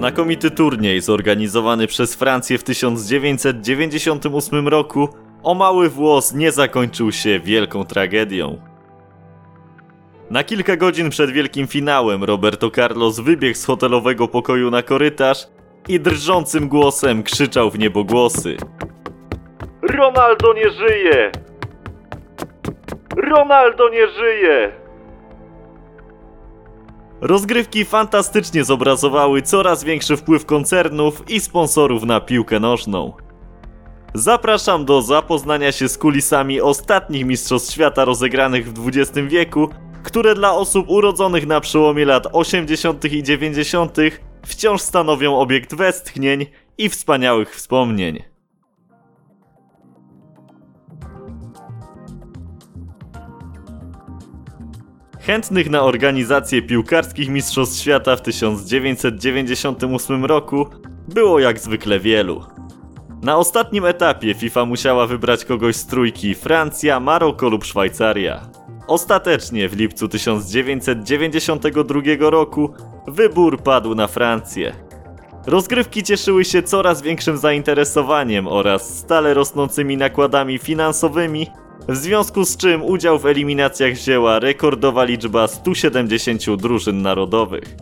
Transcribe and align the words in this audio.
Znakomity 0.00 0.50
turniej 0.50 1.00
zorganizowany 1.00 1.86
przez 1.86 2.14
Francję 2.14 2.58
w 2.58 2.64
1998 2.64 4.68
roku 4.68 5.08
o 5.42 5.54
mały 5.54 5.88
włos 5.88 6.34
nie 6.34 6.52
zakończył 6.52 7.12
się 7.12 7.40
wielką 7.40 7.84
tragedią. 7.84 8.60
Na 10.30 10.44
kilka 10.44 10.76
godzin 10.76 11.10
przed 11.10 11.30
wielkim 11.30 11.66
finałem 11.66 12.24
Roberto 12.24 12.70
Carlos 12.70 13.20
wybiegł 13.20 13.58
z 13.58 13.64
hotelowego 13.64 14.28
pokoju 14.28 14.70
na 14.70 14.82
korytarz 14.82 15.46
i 15.88 16.00
drżącym 16.00 16.68
głosem 16.68 17.22
krzyczał 17.22 17.70
w 17.70 17.78
niebogłosy. 17.78 18.56
Ronaldo 19.82 20.54
nie 20.54 20.70
żyje! 20.70 21.32
Ronaldo 23.16 23.88
nie 23.88 24.08
żyje! 24.08 24.79
Rozgrywki 27.20 27.84
fantastycznie 27.84 28.64
zobrazowały 28.64 29.42
coraz 29.42 29.84
większy 29.84 30.16
wpływ 30.16 30.46
koncernów 30.46 31.30
i 31.30 31.40
sponsorów 31.40 32.02
na 32.02 32.20
piłkę 32.20 32.60
nożną. 32.60 33.12
Zapraszam 34.14 34.84
do 34.84 35.02
zapoznania 35.02 35.72
się 35.72 35.88
z 35.88 35.98
kulisami 35.98 36.60
ostatnich 36.60 37.26
Mistrzostw 37.26 37.72
Świata 37.72 38.04
rozegranych 38.04 38.72
w 38.72 38.88
XX 38.88 39.28
wieku, 39.28 39.68
które 40.02 40.34
dla 40.34 40.52
osób 40.52 40.88
urodzonych 40.88 41.46
na 41.46 41.60
przełomie 41.60 42.04
lat 42.04 42.26
80. 42.32 43.04
i 43.04 43.22
90. 43.22 43.96
wciąż 44.46 44.80
stanowią 44.80 45.38
obiekt 45.38 45.74
westchnień 45.74 46.46
i 46.78 46.88
wspaniałych 46.88 47.54
wspomnień. 47.54 48.29
Chętnych 55.20 55.70
na 55.70 55.82
organizację 55.82 56.62
piłkarskich 56.62 57.28
Mistrzostw 57.28 57.80
Świata 57.80 58.16
w 58.16 58.22
1998 58.22 60.24
roku 60.24 60.66
było 61.08 61.38
jak 61.38 61.58
zwykle 61.58 62.00
wielu. 62.00 62.44
Na 63.22 63.36
ostatnim 63.36 63.84
etapie 63.84 64.34
FIFA 64.34 64.64
musiała 64.64 65.06
wybrać 65.06 65.44
kogoś 65.44 65.76
z 65.76 65.86
trójki 65.86 66.34
Francja, 66.34 67.00
Maroko 67.00 67.48
lub 67.48 67.64
Szwajcaria. 67.64 68.50
Ostatecznie 68.86 69.68
w 69.68 69.76
lipcu 69.76 70.08
1992 70.08 72.30
roku 72.30 72.74
wybór 73.08 73.62
padł 73.62 73.94
na 73.94 74.06
Francję. 74.06 74.72
Rozgrywki 75.46 76.02
cieszyły 76.02 76.44
się 76.44 76.62
coraz 76.62 77.02
większym 77.02 77.36
zainteresowaniem 77.36 78.48
oraz 78.48 78.98
stale 78.98 79.34
rosnącymi 79.34 79.96
nakładami 79.96 80.58
finansowymi, 80.58 81.46
w 81.88 81.96
związku 81.96 82.44
z 82.44 82.56
czym 82.56 82.84
udział 82.84 83.18
w 83.18 83.26
eliminacjach 83.26 83.92
wzięła 83.92 84.38
rekordowa 84.38 85.04
liczba 85.04 85.48
170 85.48 86.56
drużyn 86.56 87.02
narodowych. 87.02 87.76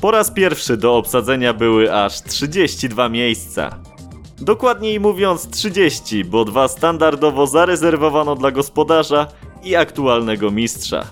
Po 0.00 0.10
raz 0.10 0.30
pierwszy 0.30 0.76
do 0.76 0.96
obsadzenia 0.96 1.52
były 1.52 1.94
aż 1.94 2.22
32 2.22 3.08
miejsca. 3.08 3.78
Dokładniej 4.40 5.00
mówiąc 5.00 5.50
30, 5.50 6.24
bo 6.24 6.44
dwa 6.44 6.68
standardowo 6.68 7.46
zarezerwowano 7.46 8.34
dla 8.36 8.50
gospodarza 8.50 9.26
i 9.62 9.76
aktualnego 9.76 10.50
mistrza. 10.50 11.04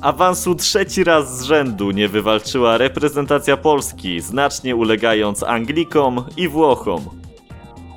Awansu 0.00 0.54
trzeci 0.54 1.04
raz 1.04 1.38
z 1.38 1.42
rzędu 1.42 1.90
nie 1.90 2.08
wywalczyła 2.08 2.78
reprezentacja 2.78 3.56
Polski, 3.56 4.20
znacznie 4.20 4.76
ulegając 4.76 5.42
Anglikom 5.42 6.24
i 6.36 6.48
Włochom. 6.48 7.23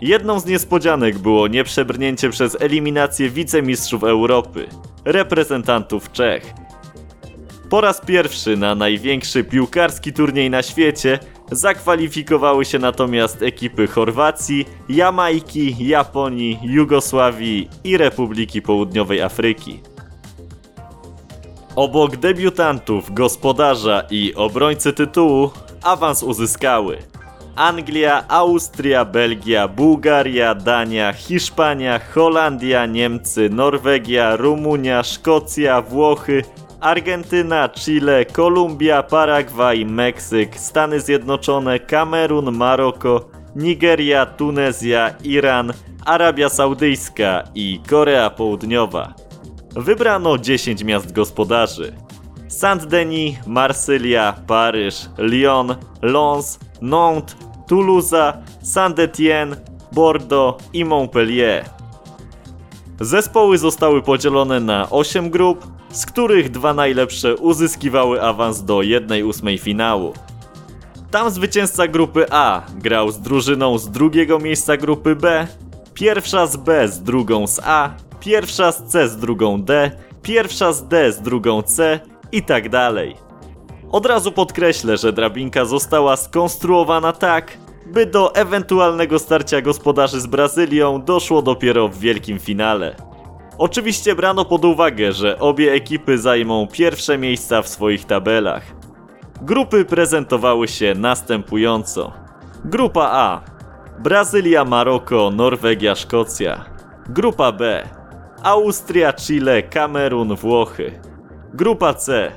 Jedną 0.02 0.40
z 0.40 0.46
niespodzianek 0.46 1.18
było 1.18 1.48
nieprzebrnięcie 1.48 2.30
przez 2.30 2.58
eliminację 2.62 3.30
wicemistrzów 3.30 4.04
Europy, 4.04 4.68
reprezentantów 5.06 6.12
Czech. 6.12 6.54
Po 7.70 7.82
raz 7.82 8.02
pierwszy 8.06 8.58
na 8.58 8.76
największy 8.76 9.44
piłkarski 9.44 10.14
turniej 10.14 10.50
na 10.50 10.64
świecie 10.64 11.20
zakwalifikowały 11.52 12.66
się 12.66 12.80
natomiast 12.80 13.42
ekipy 13.42 13.88
Chorwacji, 13.88 14.66
Jamajki, 14.90 15.88
Japonii, 15.88 16.60
Jugosławii 16.64 17.70
i 17.84 17.98
Republiki 17.98 18.62
Południowej 18.62 19.22
Afryki. 19.22 19.80
Obok 21.76 22.18
debiutantów, 22.18 23.14
gospodarza 23.14 24.04
i 24.10 24.34
obrońcy 24.36 24.94
tytułu 24.94 25.52
awans 25.84 26.24
uzyskały 26.24 26.98
Anglia, 27.58 28.24
Austria, 28.28 29.06
Belgia, 29.06 29.68
Bułgaria, 29.68 30.56
Dania, 30.56 31.14
Hiszpania, 31.14 32.00
Holandia, 32.14 32.86
Niemcy, 32.86 33.50
Norwegia, 33.50 34.36
Rumunia, 34.36 35.04
Szkocja, 35.04 35.82
Włochy, 35.82 36.44
Argentyna, 36.80 37.70
Chile, 37.70 38.26
Kolumbia, 38.26 39.04
Paragwaj, 39.04 39.86
Meksyk, 39.86 40.60
Stany 40.60 41.00
Zjednoczone, 41.00 41.80
Kamerun, 41.80 42.52
Maroko, 42.52 43.30
Nigeria, 43.56 44.26
Tunezja, 44.26 45.16
Iran, 45.24 45.74
Arabia 46.06 46.50
Saudyjska 46.50 47.44
i 47.56 47.80
Korea 47.90 48.30
Południowa. 48.30 49.14
Wybrano 49.76 50.38
10 50.38 50.84
miast 50.84 51.12
gospodarzy. 51.14 51.94
Saint-Denis, 52.48 53.38
Marsylia, 53.48 54.34
Paryż, 54.48 55.10
Lyon, 55.18 55.76
Lens, 56.02 56.60
Nantes, 56.82 57.47
Toulouse, 57.68 58.34
Saint-Étienne, 58.64 59.56
Bordeaux 59.92 60.58
i 60.74 60.86
Montpellier. 60.86 61.66
Zespoły 63.00 63.58
zostały 63.58 64.02
podzielone 64.02 64.60
na 64.60 64.90
8 64.90 65.30
grup, 65.30 65.68
z 65.92 66.06
których 66.06 66.52
dwa 66.52 66.74
najlepsze 66.74 67.36
uzyskiwały 67.36 68.22
awans 68.22 68.64
do 68.64 68.78
1-8 68.78 69.60
finału. 69.60 70.14
Tam 71.12 71.32
zwycięzca 71.32 71.88
grupy 71.88 72.26
A 72.32 72.62
grał 72.76 73.12
z 73.12 73.20
drużyną 73.20 73.78
z 73.78 73.90
drugiego 73.90 74.40
miejsca 74.40 74.78
grupy 74.78 75.16
B, 75.16 75.48
pierwsza 75.94 76.46
z 76.46 76.58
B 76.58 76.88
z 76.88 77.04
drugą 77.04 77.48
z 77.48 77.60
A, 77.64 77.90
pierwsza 78.20 78.72
z 78.72 78.84
C 78.84 79.10
z 79.10 79.18
drugą 79.18 79.64
D, 79.64 79.92
pierwsza 80.22 80.74
z 80.74 80.88
D 80.88 81.12
z 81.12 81.22
drugą 81.22 81.62
C 81.62 82.00
i 82.32 82.44
tak 82.44 82.70
dalej. 82.70 83.27
Od 83.92 84.06
razu 84.06 84.32
podkreślę, 84.32 84.98
że 84.98 85.14
drabinka 85.14 85.66
została 85.66 86.16
skonstruowana 86.16 87.14
tak, 87.14 87.58
by 87.86 88.06
do 88.06 88.36
ewentualnego 88.36 89.20
starcia 89.20 89.62
gospodarzy 89.62 90.22
z 90.22 90.28
Brazylią 90.28 91.02
doszło 91.02 91.42
dopiero 91.42 91.88
w 91.88 91.98
wielkim 91.98 92.40
finale. 92.40 92.96
Oczywiście 93.58 94.16
brano 94.16 94.46
pod 94.46 94.66
uwagę, 94.66 95.12
że 95.12 95.40
obie 95.40 95.74
ekipy 95.74 96.18
zajmą 96.18 96.68
pierwsze 96.72 97.18
miejsca 97.18 97.62
w 97.62 97.68
swoich 97.68 98.06
tabelach. 98.06 98.64
Grupy 99.42 99.86
prezentowały 99.86 100.68
się 100.68 100.94
następująco. 100.98 102.14
Grupa 102.66 103.10
A: 103.12 103.42
Brazylia, 104.00 104.66
Maroko, 104.66 105.32
Norwegia, 105.32 105.96
Szkocja. 105.96 106.66
Grupa 107.10 107.52
B: 107.52 107.90
Austria, 108.44 109.14
Chile, 109.14 109.64
Kamerun, 109.64 110.36
Włochy. 110.36 111.00
Grupa 111.54 111.94
C: 111.94 112.32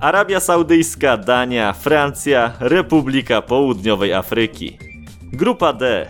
Arabia 0.00 0.40
Saudyjska, 0.40 1.16
Dania, 1.16 1.72
Francja, 1.72 2.52
Republika 2.60 3.42
Południowej 3.42 4.12
Afryki. 4.12 4.78
Grupa 5.32 5.72
D: 5.72 6.08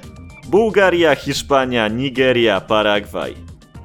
Bułgaria, 0.48 1.14
Hiszpania, 1.14 1.88
Nigeria, 1.88 2.60
Paragwaj. 2.60 3.34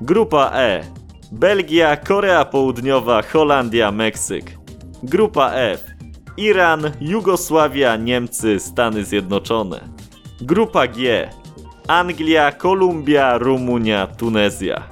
Grupa 0.01 0.51
E: 0.53 0.83
Belgia, 1.31 1.97
Korea 1.97 2.45
Południowa, 2.45 3.21
Holandia, 3.33 3.91
Meksyk. 3.91 4.57
Grupa 5.03 5.51
F: 5.53 5.83
Iran, 6.37 6.91
Jugosławia, 7.01 7.95
Niemcy, 7.95 8.59
Stany 8.59 9.03
Zjednoczone. 9.03 9.79
Grupa 10.41 10.87
G: 10.87 11.29
Anglia, 11.87 12.51
Kolumbia, 12.51 13.37
Rumunia, 13.37 14.07
Tunezja. 14.07 14.83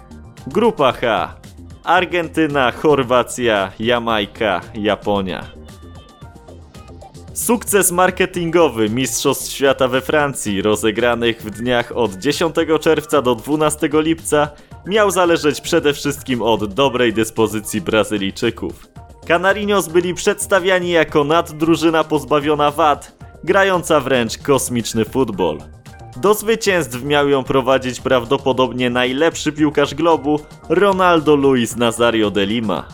Grupa 0.47 0.91
H: 0.91 1.35
Argentyna, 1.83 2.71
Chorwacja, 2.71 3.71
Jamajka, 3.79 4.61
Japonia. 4.73 5.43
Sukces 7.33 7.91
marketingowy 7.91 8.89
Mistrzostw 8.89 9.51
Świata 9.51 9.87
we 9.87 10.01
Francji, 10.01 10.61
rozegranych 10.61 11.41
w 11.41 11.49
dniach 11.49 11.91
od 11.95 12.13
10 12.13 12.55
czerwca 12.81 13.21
do 13.21 13.35
12 13.35 13.89
lipca, 13.93 14.49
miał 14.85 15.11
zależeć 15.11 15.61
przede 15.61 15.93
wszystkim 15.93 16.41
od 16.41 16.73
dobrej 16.73 17.13
dyspozycji 17.13 17.81
Brazylijczyków. 17.81 18.87
Canarinos 19.27 19.87
byli 19.87 20.13
przedstawiani 20.13 20.89
jako 20.89 21.23
naddrużyna 21.23 22.03
pozbawiona 22.03 22.71
wad, 22.71 23.17
grająca 23.43 23.99
wręcz 23.99 24.37
kosmiczny 24.37 25.05
futbol. 25.05 25.57
Do 26.23 26.33
zwycięstw 26.33 27.03
miał 27.03 27.29
ją 27.29 27.43
prowadzić 27.43 27.99
prawdopodobnie 27.99 28.89
najlepszy 28.89 29.51
piłkarz 29.51 29.95
globu 29.95 30.39
Ronaldo 30.69 31.35
Luis 31.35 31.75
Nazario 31.75 32.31
de 32.31 32.45
Lima. 32.45 32.87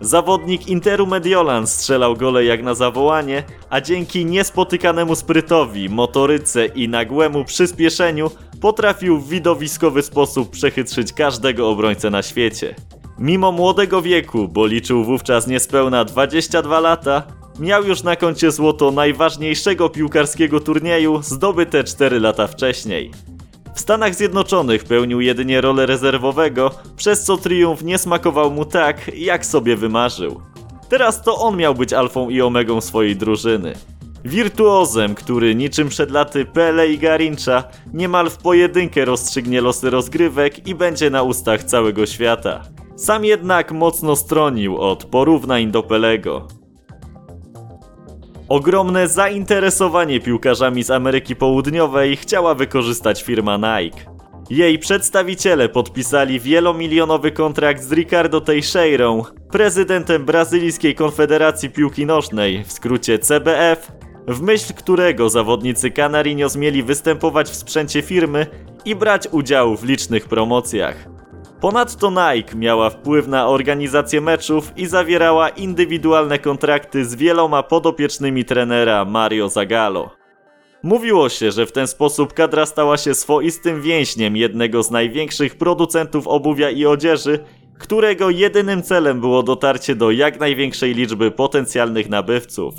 Zawodnik 0.00 0.68
Interu 0.68 1.06
Mediolan 1.06 1.66
strzelał 1.66 2.16
gole 2.16 2.44
jak 2.44 2.62
na 2.62 2.74
zawołanie, 2.74 3.42
a 3.70 3.80
dzięki 3.80 4.24
niespotykanemu 4.24 5.14
sprytowi, 5.14 5.88
motoryce 5.88 6.66
i 6.66 6.88
nagłemu 6.88 7.44
przyspieszeniu 7.44 8.30
potrafił 8.60 9.20
w 9.20 9.28
widowiskowy 9.28 10.02
sposób 10.02 10.50
przechytrzyć 10.50 11.12
każdego 11.12 11.68
obrońcę 11.68 12.10
na 12.10 12.22
świecie. 12.22 12.74
Mimo 13.18 13.52
młodego 13.52 14.02
wieku, 14.02 14.48
bo 14.48 14.66
liczył 14.66 15.04
wówczas 15.04 15.46
niespełna 15.46 16.04
22 16.04 16.80
lata, 16.80 17.22
Miał 17.58 17.84
już 17.84 18.02
na 18.02 18.16
koncie 18.16 18.50
złoto 18.50 18.90
najważniejszego 18.90 19.88
piłkarskiego 19.88 20.60
turnieju 20.60 21.22
zdobyte 21.22 21.84
4 21.84 22.20
lata 22.20 22.46
wcześniej. 22.46 23.10
W 23.74 23.80
Stanach 23.80 24.14
Zjednoczonych 24.14 24.84
pełnił 24.84 25.20
jedynie 25.20 25.60
rolę 25.60 25.86
rezerwowego, 25.86 26.70
przez 26.96 27.24
co 27.24 27.36
triumf 27.36 27.82
nie 27.82 27.98
smakował 27.98 28.50
mu 28.50 28.64
tak, 28.64 29.10
jak 29.16 29.46
sobie 29.46 29.76
wymarzył. 29.76 30.40
Teraz 30.88 31.22
to 31.22 31.38
on 31.38 31.56
miał 31.56 31.74
być 31.74 31.92
alfą 31.92 32.30
i 32.30 32.42
omegą 32.42 32.80
swojej 32.80 33.16
drużyny. 33.16 33.74
Wirtuozem, 34.24 35.14
który 35.14 35.54
niczym 35.54 35.88
przed 35.88 36.10
laty 36.10 36.44
Pele 36.44 36.88
i 36.88 36.98
Garincha 36.98 37.64
niemal 37.92 38.30
w 38.30 38.36
pojedynkę 38.36 39.04
rozstrzygnie 39.04 39.60
losy 39.60 39.90
rozgrywek 39.90 40.68
i 40.68 40.74
będzie 40.74 41.10
na 41.10 41.22
ustach 41.22 41.64
całego 41.64 42.06
świata. 42.06 42.62
Sam 42.96 43.24
jednak 43.24 43.72
mocno 43.72 44.16
stronił 44.16 44.78
od 44.78 45.04
porównań 45.04 45.70
do 45.70 45.82
Pelego. 45.82 46.59
Ogromne 48.50 49.08
zainteresowanie 49.08 50.20
piłkarzami 50.20 50.82
z 50.82 50.90
Ameryki 50.90 51.36
Południowej 51.36 52.16
chciała 52.16 52.54
wykorzystać 52.54 53.22
firma 53.22 53.56
Nike. 53.56 54.00
Jej 54.50 54.78
przedstawiciele 54.78 55.68
podpisali 55.68 56.40
wielomilionowy 56.40 57.30
kontrakt 57.30 57.82
z 57.82 57.92
Ricardo 57.92 58.40
Teixeirą, 58.40 59.22
prezydentem 59.50 60.24
Brazylijskiej 60.24 60.94
Konfederacji 60.94 61.70
Piłki 61.70 62.06
Nożnej, 62.06 62.64
w 62.64 62.72
skrócie 62.72 63.18
CBF, 63.18 63.92
w 64.28 64.42
myśl 64.42 64.74
którego 64.74 65.30
zawodnicy 65.30 65.90
Canarinos 65.90 66.56
mieli 66.56 66.82
występować 66.82 67.50
w 67.50 67.56
sprzęcie 67.56 68.02
firmy 68.02 68.46
i 68.84 68.96
brać 68.96 69.28
udział 69.32 69.76
w 69.76 69.84
licznych 69.84 70.28
promocjach. 70.28 71.19
Ponadto 71.60 72.10
Nike 72.10 72.56
miała 72.56 72.90
wpływ 72.90 73.28
na 73.28 73.48
organizację 73.48 74.20
meczów 74.20 74.72
i 74.76 74.86
zawierała 74.86 75.48
indywidualne 75.48 76.38
kontrakty 76.38 77.04
z 77.04 77.14
wieloma 77.14 77.62
podopiecznymi 77.62 78.44
trenera 78.44 79.04
Mario 79.04 79.48
Zagallo. 79.48 80.10
Mówiło 80.82 81.28
się, 81.28 81.52
że 81.52 81.66
w 81.66 81.72
ten 81.72 81.86
sposób 81.86 82.32
kadra 82.32 82.66
stała 82.66 82.96
się 82.96 83.14
swoistym 83.14 83.82
więźniem 83.82 84.36
jednego 84.36 84.82
z 84.82 84.90
największych 84.90 85.58
producentów 85.58 86.28
obuwia 86.28 86.70
i 86.70 86.86
odzieży, 86.86 87.38
którego 87.78 88.30
jedynym 88.30 88.82
celem 88.82 89.20
było 89.20 89.42
dotarcie 89.42 89.94
do 89.94 90.10
jak 90.10 90.40
największej 90.40 90.94
liczby 90.94 91.30
potencjalnych 91.30 92.08
nabywców. 92.08 92.74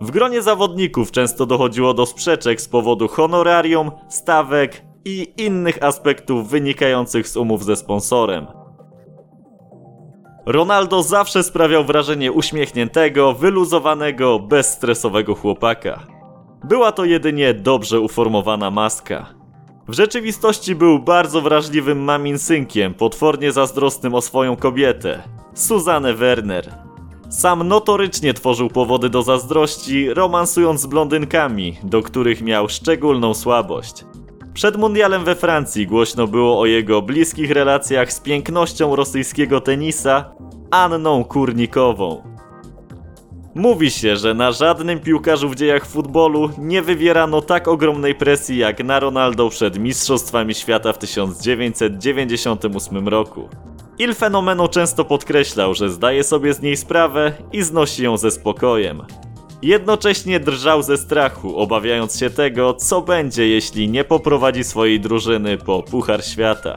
W 0.00 0.10
gronie 0.10 0.42
zawodników 0.42 1.10
często 1.10 1.46
dochodziło 1.46 1.94
do 1.94 2.06
sprzeczek 2.06 2.60
z 2.60 2.68
powodu 2.68 3.08
honorarium, 3.08 3.90
stawek 4.08 4.89
i 5.04 5.32
innych 5.36 5.82
aspektów 5.82 6.50
wynikających 6.50 7.28
z 7.28 7.36
umów 7.36 7.64
ze 7.64 7.76
sponsorem. 7.76 8.46
Ronaldo 10.46 11.02
zawsze 11.02 11.42
sprawiał 11.42 11.84
wrażenie 11.84 12.32
uśmiechniętego, 12.32 13.32
wyluzowanego, 13.32 14.38
bezstresowego 14.38 15.34
chłopaka. 15.34 16.06
Była 16.64 16.92
to 16.92 17.04
jedynie 17.04 17.54
dobrze 17.54 18.00
uformowana 18.00 18.70
maska. 18.70 19.26
W 19.88 19.92
rzeczywistości 19.94 20.74
był 20.74 20.98
bardzo 20.98 21.40
wrażliwym 21.40 22.04
mamin 22.04 22.38
synkiem, 22.38 22.94
potwornie 22.94 23.52
zazdrosnym 23.52 24.14
o 24.14 24.20
swoją 24.20 24.56
kobietę, 24.56 25.22
Suzanę 25.54 26.14
Werner. 26.14 26.74
Sam 27.30 27.68
notorycznie 27.68 28.34
tworzył 28.34 28.68
powody 28.68 29.08
do 29.08 29.22
zazdrości, 29.22 30.14
romansując 30.14 30.80
z 30.80 30.86
blondynkami, 30.86 31.78
do 31.82 32.02
których 32.02 32.42
miał 32.42 32.68
szczególną 32.68 33.34
słabość. 33.34 34.04
Przed 34.54 34.76
mundialem 34.76 35.24
we 35.24 35.34
Francji 35.34 35.86
głośno 35.86 36.26
było 36.26 36.60
o 36.60 36.66
jego 36.66 37.02
bliskich 37.02 37.50
relacjach 37.50 38.12
z 38.12 38.20
pięknością 38.20 38.96
rosyjskiego 38.96 39.60
tenisa, 39.60 40.32
Anną 40.70 41.24
Kurnikową. 41.24 42.22
Mówi 43.54 43.90
się, 43.90 44.16
że 44.16 44.34
na 44.34 44.52
żadnym 44.52 45.00
piłkarzu 45.00 45.48
w 45.48 45.54
dziejach 45.54 45.86
futbolu 45.86 46.50
nie 46.58 46.82
wywierano 46.82 47.42
tak 47.42 47.68
ogromnej 47.68 48.14
presji 48.14 48.58
jak 48.58 48.84
na 48.84 49.00
Ronaldo 49.00 49.48
przed 49.48 49.78
Mistrzostwami 49.78 50.54
Świata 50.54 50.92
w 50.92 50.98
1998 50.98 53.08
roku. 53.08 53.48
Il 53.98 54.14
Fenomeno 54.14 54.68
często 54.68 55.04
podkreślał, 55.04 55.74
że 55.74 55.90
zdaje 55.90 56.24
sobie 56.24 56.54
z 56.54 56.62
niej 56.62 56.76
sprawę 56.76 57.32
i 57.52 57.62
znosi 57.62 58.04
ją 58.04 58.16
ze 58.16 58.30
spokojem. 58.30 59.02
Jednocześnie 59.62 60.40
drżał 60.40 60.82
ze 60.82 60.96
strachu, 60.96 61.58
obawiając 61.58 62.18
się 62.18 62.30
tego, 62.30 62.74
co 62.74 63.02
będzie, 63.02 63.48
jeśli 63.48 63.88
nie 63.88 64.04
poprowadzi 64.04 64.64
swojej 64.64 65.00
drużyny 65.00 65.58
po 65.58 65.82
Puchar 65.82 66.24
Świata. 66.24 66.76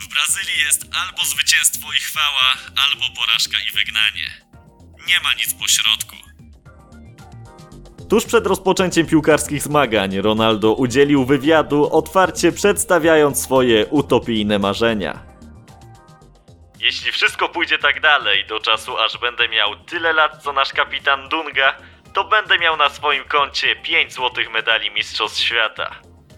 W 0.00 0.08
Brazylii 0.12 0.60
jest 0.66 0.82
albo 0.82 1.24
zwycięstwo 1.24 1.92
i 1.92 2.00
chwała, 2.00 2.74
albo 2.88 3.20
porażka 3.20 3.56
i 3.58 3.76
wygnanie. 3.76 4.30
Nie 5.08 5.20
ma 5.24 5.34
nic 5.34 5.54
pośrodku. 5.54 6.16
Tuż 8.08 8.24
przed 8.24 8.46
rozpoczęciem 8.46 9.06
piłkarskich 9.06 9.62
zmagań 9.62 10.20
Ronaldo 10.20 10.74
udzielił 10.74 11.24
wywiadu, 11.24 11.92
otwarcie 11.92 12.52
przedstawiając 12.52 13.42
swoje 13.42 13.86
utopijne 13.86 14.58
marzenia. 14.58 15.29
Jeśli 16.80 17.12
wszystko 17.12 17.48
pójdzie 17.48 17.78
tak 17.78 18.00
dalej, 18.00 18.46
do 18.46 18.60
czasu 18.60 18.98
aż 18.98 19.18
będę 19.18 19.48
miał 19.48 19.76
tyle 19.76 20.12
lat 20.12 20.42
co 20.42 20.52
nasz 20.52 20.72
kapitan 20.72 21.28
Dunga, 21.28 21.76
to 22.14 22.24
będę 22.24 22.58
miał 22.58 22.76
na 22.76 22.88
swoim 22.88 23.24
koncie 23.24 23.76
5 23.76 24.12
złotych 24.12 24.50
medali 24.50 24.90
Mistrzostw 24.90 25.40
Świata. 25.40 25.94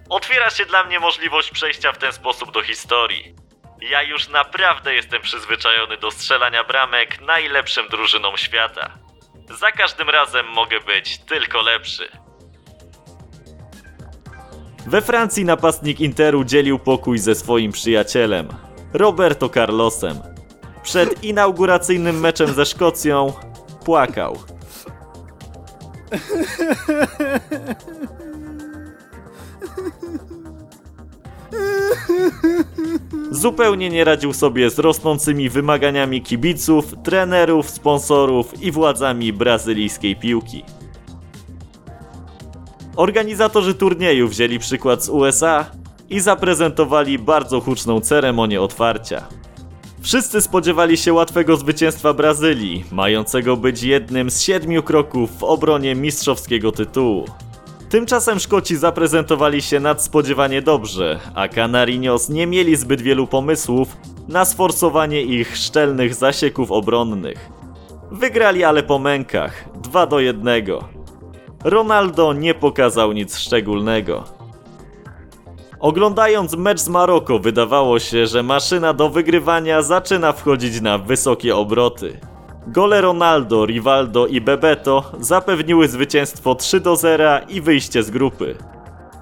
Otwiera 0.08 0.50
się 0.50 0.66
dla 0.66 0.84
mnie 0.84 1.00
możliwość 1.00 1.50
przejścia 1.50 1.92
w 1.92 1.98
ten 1.98 2.12
sposób 2.12 2.52
do 2.52 2.62
historii. 2.62 3.34
Ja 3.80 4.02
już 4.02 4.28
naprawdę 4.28 4.94
jestem 4.94 5.22
przyzwyczajony 5.22 5.96
do 5.96 6.10
strzelania 6.10 6.64
bramek 6.64 7.20
najlepszym 7.20 7.88
drużynom 7.88 8.36
świata. 8.36 8.90
Za 9.50 9.72
każdym 9.72 10.10
razem 10.10 10.46
mogę 10.46 10.80
być 10.80 11.18
tylko 11.18 11.62
lepszy. 11.62 12.08
We 14.86 15.02
Francji 15.02 15.44
napastnik 15.44 16.00
Interu 16.00 16.44
dzielił 16.44 16.78
pokój 16.78 17.18
ze 17.18 17.34
swoim 17.34 17.72
przyjacielem, 17.72 18.48
Roberto 18.92 19.48
Carlosem. 19.48 20.31
Przed 20.82 21.24
inauguracyjnym 21.24 22.20
meczem 22.20 22.54
ze 22.54 22.66
Szkocją 22.66 23.32
płakał. 23.84 24.38
Zupełnie 33.30 33.90
nie 33.90 34.04
radził 34.04 34.32
sobie 34.32 34.70
z 34.70 34.78
rosnącymi 34.78 35.48
wymaganiami 35.48 36.22
kibiców, 36.22 36.94
trenerów, 37.02 37.70
sponsorów 37.70 38.62
i 38.62 38.70
władzami 38.70 39.32
brazylijskiej 39.32 40.16
piłki. 40.16 40.64
Organizatorzy 42.96 43.74
turnieju 43.74 44.28
wzięli 44.28 44.58
przykład 44.58 45.04
z 45.04 45.08
USA 45.08 45.66
i 46.10 46.20
zaprezentowali 46.20 47.18
bardzo 47.18 47.60
huczną 47.60 48.00
ceremonię 48.00 48.60
otwarcia. 48.60 49.41
Wszyscy 50.02 50.40
spodziewali 50.40 50.96
się 50.96 51.12
łatwego 51.12 51.56
zwycięstwa 51.56 52.14
Brazylii, 52.14 52.84
mającego 52.92 53.56
być 53.56 53.82
jednym 53.82 54.30
z 54.30 54.40
siedmiu 54.40 54.82
kroków 54.82 55.38
w 55.38 55.44
obronie 55.44 55.94
mistrzowskiego 55.94 56.72
tytułu. 56.72 57.24
Tymczasem 57.88 58.38
Szkoci 58.38 58.76
zaprezentowali 58.76 59.62
się 59.62 59.80
nadspodziewanie 59.80 60.62
dobrze, 60.62 61.20
a 61.34 61.48
Canarinos 61.48 62.28
nie 62.28 62.46
mieli 62.46 62.76
zbyt 62.76 63.00
wielu 63.00 63.26
pomysłów 63.26 63.96
na 64.28 64.44
sforsowanie 64.44 65.22
ich 65.22 65.56
szczelnych 65.56 66.14
zasieków 66.14 66.70
obronnych. 66.70 67.50
Wygrali 68.10 68.64
ale 68.64 68.82
po 68.82 68.98
mękach, 68.98 69.68
2 69.82 70.06
do 70.06 70.20
1. 70.20 70.64
Ronaldo 71.64 72.32
nie 72.32 72.54
pokazał 72.54 73.12
nic 73.12 73.38
szczególnego. 73.38 74.41
Oglądając 75.82 76.56
mecz 76.56 76.80
z 76.80 76.88
Maroko 76.88 77.38
wydawało 77.38 77.98
się, 77.98 78.26
że 78.26 78.42
maszyna 78.42 78.92
do 78.92 79.08
wygrywania 79.08 79.82
zaczyna 79.82 80.32
wchodzić 80.32 80.80
na 80.80 80.98
wysokie 80.98 81.56
obroty. 81.56 82.20
Gole 82.66 83.00
Ronaldo, 83.00 83.66
Rivaldo 83.66 84.26
i 84.26 84.40
Bebeto 84.40 85.04
zapewniły 85.20 85.88
zwycięstwo 85.88 86.54
3 86.54 86.80
do 86.80 86.96
0 86.96 87.24
i 87.48 87.60
wyjście 87.60 88.02
z 88.02 88.10
grupy. 88.10 88.56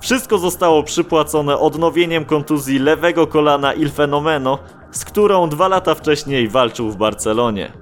Wszystko 0.00 0.38
zostało 0.38 0.82
przypłacone 0.82 1.58
odnowieniem 1.58 2.24
kontuzji 2.24 2.78
lewego 2.78 3.26
kolana 3.26 3.72
Il 3.72 3.90
Fenomeno, 3.90 4.58
z 4.90 5.04
którą 5.04 5.48
dwa 5.48 5.68
lata 5.68 5.94
wcześniej 5.94 6.48
walczył 6.48 6.90
w 6.90 6.96
Barcelonie. 6.96 7.72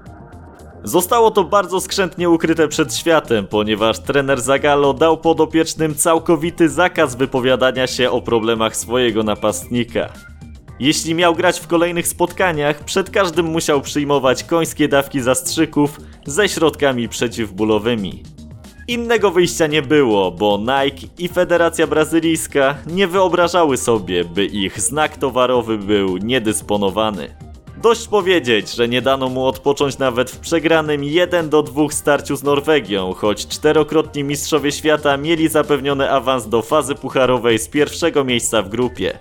Zostało 0.83 1.31
to 1.31 1.43
bardzo 1.43 1.81
skrzętnie 1.81 2.29
ukryte 2.29 2.67
przed 2.67 2.95
światem, 2.95 3.47
ponieważ 3.47 3.99
trener 3.99 4.41
Zagallo 4.41 4.93
dał 4.93 5.17
podopiecznym 5.17 5.95
całkowity 5.95 6.69
zakaz 6.69 7.15
wypowiadania 7.15 7.87
się 7.87 8.11
o 8.11 8.21
problemach 8.21 8.75
swojego 8.75 9.23
napastnika. 9.23 10.09
Jeśli 10.79 11.15
miał 11.15 11.35
grać 11.35 11.59
w 11.59 11.67
kolejnych 11.67 12.07
spotkaniach, 12.07 12.83
przed 12.83 13.09
każdym 13.09 13.45
musiał 13.45 13.81
przyjmować 13.81 14.43
końskie 14.43 14.87
dawki 14.87 15.21
zastrzyków 15.21 15.97
ze 16.25 16.49
środkami 16.49 17.09
przeciwbólowymi. 17.09 18.23
Innego 18.87 19.31
wyjścia 19.31 19.67
nie 19.67 19.81
było, 19.81 20.31
bo 20.31 20.57
Nike 20.57 21.07
i 21.17 21.27
Federacja 21.27 21.87
Brazylijska 21.87 22.75
nie 22.87 23.07
wyobrażały 23.07 23.77
sobie, 23.77 24.25
by 24.25 24.45
ich 24.45 24.81
znak 24.81 25.17
towarowy 25.17 25.77
był 25.77 26.17
niedysponowany. 26.17 27.48
Dość 27.81 28.07
powiedzieć, 28.07 28.75
że 28.75 28.87
nie 28.87 29.01
dano 29.01 29.29
mu 29.29 29.45
odpocząć 29.45 29.97
nawet 29.97 30.31
w 30.31 30.39
przegranym 30.39 31.03
1 31.03 31.49
do 31.49 31.63
2 31.63 31.89
starciu 31.91 32.35
z 32.35 32.43
Norwegią, 32.43 33.13
choć 33.13 33.47
czterokrotni 33.47 34.23
mistrzowie 34.23 34.71
świata 34.71 35.17
mieli 35.17 35.47
zapewniony 35.47 36.11
awans 36.11 36.47
do 36.47 36.61
fazy 36.61 36.95
pucharowej 36.95 37.59
z 37.59 37.67
pierwszego 37.67 38.23
miejsca 38.23 38.61
w 38.61 38.69
grupie. 38.69 39.19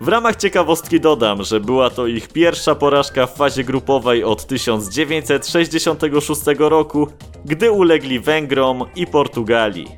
W 0.00 0.08
ramach 0.08 0.36
ciekawostki 0.36 1.00
dodam, 1.00 1.42
że 1.42 1.60
była 1.60 1.90
to 1.90 2.06
ich 2.06 2.28
pierwsza 2.28 2.74
porażka 2.74 3.26
w 3.26 3.36
fazie 3.36 3.64
grupowej 3.64 4.24
od 4.24 4.46
1966 4.46 6.42
roku, 6.58 7.08
gdy 7.44 7.70
ulegli 7.70 8.20
Węgrom 8.20 8.84
i 8.96 9.06
Portugalii. 9.06 9.88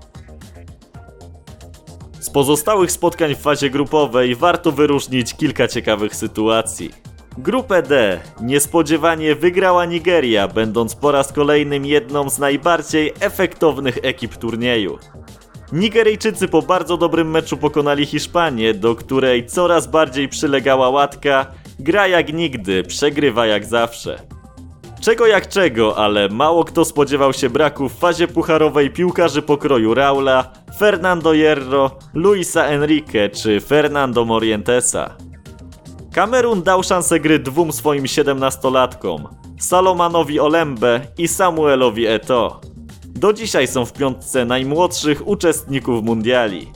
Z 2.21 2.31
pozostałych 2.31 2.93
spotkań 2.93 3.35
w 3.35 3.39
fazie 3.39 3.71
grupowej 3.71 4.35
warto 4.35 4.73
wyróżnić 4.73 5.35
kilka 5.35 5.69
ciekawych 5.69 6.17
sytuacji. 6.17 7.00
Grupę 7.39 7.83
D 7.83 8.21
niespodziewanie 8.41 9.35
wygrała 9.35 9.85
Nigeria, 9.85 10.49
będąc 10.49 10.95
po 10.95 11.13
raz 11.13 11.33
kolejnym 11.33 11.87
jedną 11.87 12.31
z 12.31 12.39
najbardziej 12.39 13.13
efektownych 13.21 13.99
ekip 14.03 14.37
turnieju. 14.37 14.99
Nigeryjczycy 15.73 16.49
po 16.49 16.63
bardzo 16.63 16.97
dobrym 16.97 17.31
meczu 17.31 17.57
pokonali 17.57 18.07
Hiszpanię, 18.07 18.75
do 18.75 18.95
której 18.95 19.47
coraz 19.47 19.87
bardziej 19.87 20.29
przylegała 20.29 20.91
łatka, 20.91 21.47
gra 21.79 22.07
jak 22.07 22.33
nigdy, 22.33 22.83
przegrywa 22.83 23.47
jak 23.47 23.65
zawsze. 23.65 24.23
Czego 25.01 25.27
jak 25.27 25.49
czego, 25.49 25.99
ale 25.99 26.29
mało 26.29 26.65
kto 26.65 26.85
spodziewał 26.85 27.33
się 27.33 27.51
braku 27.51 27.89
w 27.89 27.99
fazie 27.99 28.29
pucharowej 28.29 28.91
piłkarzy 28.91 29.43
pokroju 29.43 29.95
Raula, 29.95 30.53
Fernando 30.79 31.35
Hierro, 31.35 31.91
Luisa 32.15 32.65
Enrique 32.65 33.29
czy 33.33 33.61
Fernando 33.61 34.25
Morientesa. 34.25 35.17
Kamerun 36.15 36.63
dał 36.63 36.83
szansę 36.83 37.21
gry 37.21 37.39
dwóm 37.39 37.73
swoim 37.73 38.05
17-latkom, 38.05 39.25
Salomanowi 39.59 40.41
Olembe 40.41 41.01
i 41.19 41.29
Samuelowi 41.29 42.07
Eto. 42.07 42.61
Do 43.05 43.33
dzisiaj 43.33 43.67
są 43.67 43.85
w 43.85 43.93
piątce 43.93 44.45
najmłodszych 44.45 45.29
uczestników 45.29 46.05
mundiali. 46.05 46.73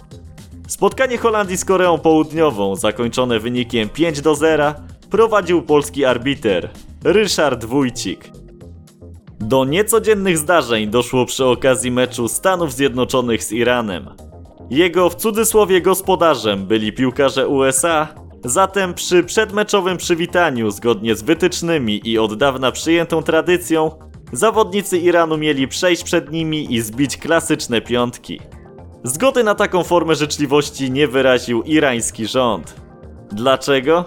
Spotkanie 0.69 1.19
Holandii 1.19 1.57
z 1.57 1.64
Koreą 1.64 1.99
Południową, 1.99 2.76
zakończone 2.76 3.41
wynikiem 3.41 3.88
5 3.88 4.21
do 4.21 4.35
0, 4.35 4.75
prowadził 5.11 5.62
polski 5.62 6.05
arbiter 6.05 6.71
Ryszard 7.05 7.64
Wójcik. 7.64 8.31
Do 9.41 9.64
niecodziennych 9.64 10.38
zdarzeń 10.38 10.91
doszło 10.91 11.26
przy 11.26 11.45
okazji 11.45 11.91
meczu 11.91 12.29
Stanów 12.29 12.73
Zjednoczonych 12.73 13.45
z 13.45 13.53
Iranem. 13.53 14.11
Jego 14.71 15.11
w 15.11 15.14
cudzysłowie 15.14 15.81
gospodarzem 15.81 16.67
byli 16.67 16.93
piłkarze 16.93 17.49
USA, 17.49 18.09
zatem 18.45 18.95
przy 18.95 19.25
przedmeczowym 19.25 19.97
przywitaniu, 19.97 20.71
zgodnie 20.71 21.15
z 21.15 21.23
wytycznymi 21.23 22.09
i 22.09 22.19
od 22.19 22.35
dawna 22.35 22.73
przyjętą 22.73 23.23
tradycją, 23.23 23.91
zawodnicy 24.33 24.99
Iranu 24.99 25.39
mieli 25.39 25.69
przejść 25.69 26.05
przed 26.05 26.31
nimi 26.31 26.75
i 26.75 26.81
zbić 26.81 27.17
klasyczne 27.17 27.81
piątki. 27.81 28.41
Zgody 29.05 29.45
na 29.45 29.55
taką 29.55 29.85
formę 29.85 30.15
życzliwości 30.15 30.91
nie 30.91 31.09
wyraził 31.09 31.63
irański 31.63 32.27
rząd. 32.27 32.77
Dlaczego? 33.33 34.05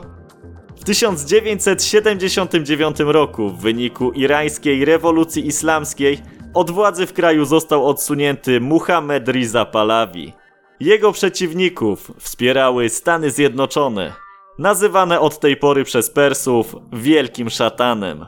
W 0.80 0.84
1979 0.84 3.00
roku 3.00 3.50
w 3.50 3.62
wyniku 3.62 4.12
irańskiej 4.12 4.86
rewolucji 4.86 5.48
islamskiej 5.48 6.20
od 6.54 6.72
władzy 6.72 7.06
w 7.06 7.14
kraju 7.14 7.46
został 7.46 7.88
odsunięty 7.88 8.62
Muhammad 8.62 9.28
Riza 9.28 9.66
Pahlavi. 9.66 10.34
Jego 10.80 11.12
przeciwników 11.12 12.12
wspierały 12.20 12.90
Stany 12.90 13.32
Zjednoczone, 13.32 14.14
nazywane 14.60 15.20
od 15.20 15.40
tej 15.40 15.58
pory 15.58 15.84
przez 15.84 16.10
Persów 16.10 16.76
Wielkim 16.94 17.50
Szatanem. 17.50 18.26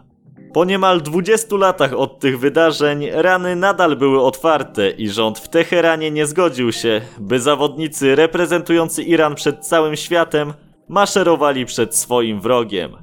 Po 0.54 0.66
niemal 0.66 1.02
20 1.02 1.56
latach 1.56 1.94
od 1.94 2.20
tych 2.20 2.40
wydarzeń 2.40 3.08
rany 3.12 3.56
nadal 3.56 3.96
były 3.96 4.22
otwarte 4.22 4.90
i 4.90 5.10
rząd 5.10 5.40
w 5.40 5.50
Teheranie 5.50 6.12
nie 6.12 6.26
zgodził 6.26 6.72
się, 6.72 7.02
by 7.20 7.40
zawodnicy 7.40 8.16
reprezentujący 8.16 9.04
Iran 9.04 9.36
przed 9.36 9.68
całym 9.68 9.96
światem 9.96 10.54
maszerowali 10.88 11.66
przed 11.66 11.96
swoim 11.96 12.42
wrogiem. 12.42 12.98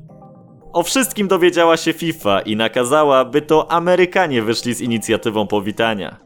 O 0.73 0.83
wszystkim 0.83 1.28
dowiedziała 1.28 1.76
się 1.76 1.92
FIFA 1.92 2.40
i 2.40 2.56
nakazała, 2.56 3.25
by 3.25 3.42
to 3.42 3.73
Amerykanie 3.73 4.42
wyszli 4.42 4.75
z 4.75 4.80
inicjatywą 4.80 5.47
powitania. 5.47 6.16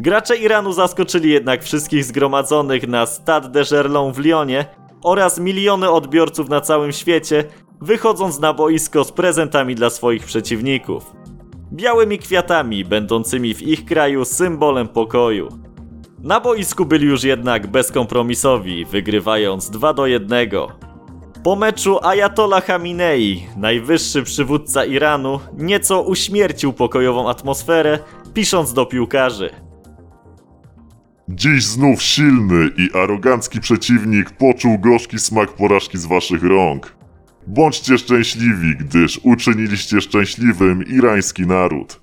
Gracze 0.00 0.36
Iranu 0.36 0.72
zaskoczyli 0.72 1.30
jednak 1.30 1.62
wszystkich 1.62 2.04
zgromadzonych 2.04 2.88
na 2.88 3.06
Stade 3.06 3.48
de 3.48 3.64
Gerlon 3.64 4.12
w 4.12 4.18
Lyonie 4.18 4.66
oraz 5.02 5.38
miliony 5.38 5.90
odbiorców 5.90 6.48
na 6.48 6.60
całym 6.60 6.92
świecie, 6.92 7.44
wychodząc 7.80 8.40
na 8.40 8.52
boisko 8.52 9.04
z 9.04 9.12
prezentami 9.12 9.74
dla 9.74 9.90
swoich 9.90 10.24
przeciwników. 10.24 11.12
Białymi 11.72 12.18
kwiatami, 12.18 12.84
będącymi 12.84 13.54
w 13.54 13.62
ich 13.62 13.84
kraju 13.84 14.24
symbolem 14.24 14.88
pokoju. 14.88 15.48
Na 16.22 16.40
boisku 16.40 16.86
byli 16.86 17.06
już 17.06 17.24
jednak 17.24 17.66
bezkompromisowi, 17.66 18.84
wygrywając 18.84 19.70
2 19.70 19.92
do 19.94 20.06
1. 20.06 20.48
Po 21.44 21.56
meczu 21.56 21.98
Ayatollah 22.02 22.64
Khamenei, 22.64 23.46
najwyższy 23.56 24.22
przywódca 24.22 24.84
Iranu, 24.84 25.40
nieco 25.56 26.02
uśmiercił 26.02 26.72
pokojową 26.72 27.30
atmosferę, 27.30 27.98
pisząc 28.34 28.72
do 28.72 28.86
piłkarzy. 28.86 29.67
Dziś 31.28 31.64
znów 31.64 32.02
silny 32.02 32.70
i 32.76 32.98
arogancki 32.98 33.60
przeciwnik 33.60 34.30
poczuł 34.30 34.78
gorzki 34.78 35.18
smak 35.18 35.52
porażki 35.52 35.98
z 35.98 36.06
waszych 36.06 36.42
rąk. 36.42 36.96
Bądźcie 37.46 37.98
szczęśliwi, 37.98 38.76
gdyż 38.76 39.20
uczyniliście 39.22 40.00
szczęśliwym 40.00 40.82
irański 40.86 41.46
naród. 41.46 42.00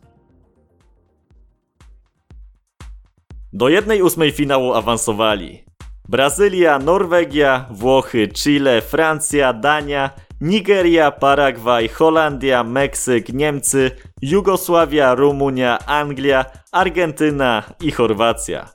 Do 3.53 3.70
jednej 3.70 4.01
ósmej 4.01 4.32
finału 4.32 4.74
awansowali 4.74 5.63
Brazylia, 6.10 6.79
Norwegia, 6.79 7.65
Włochy, 7.72 8.27
Chile, 8.27 8.82
Francja, 8.82 9.53
Dania, 9.53 10.10
Nigeria, 10.41 11.12
Paragwaj, 11.12 11.88
Holandia, 11.88 12.63
Meksyk, 12.63 13.34
Niemcy, 13.34 13.91
Jugosławia, 14.22 15.15
Rumunia, 15.15 15.79
Anglia, 15.88 16.46
Argentyna 16.72 17.63
i 17.82 17.91
Chorwacja. 17.91 18.75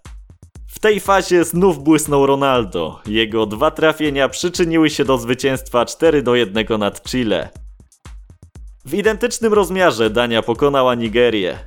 W 0.71 0.79
tej 0.79 1.01
fazie 1.01 1.45
znów 1.45 1.85
błysnął 1.85 2.27
Ronaldo. 2.27 3.01
Jego 3.07 3.47
dwa 3.47 3.71
trafienia 3.71 4.29
przyczyniły 4.29 4.91
się 4.91 5.05
do 5.05 5.19
zwycięstwa 5.19 5.87
4 5.87 6.23
do 6.23 6.35
1 6.35 6.67
nad 6.79 7.03
Chile. 7.03 7.49
W 8.85 8.95
identycznym 8.95 9.55
rozmiarze 9.55 10.11
Dania 10.11 10.43
pokonała 10.43 10.95
Nigerię. 10.95 11.59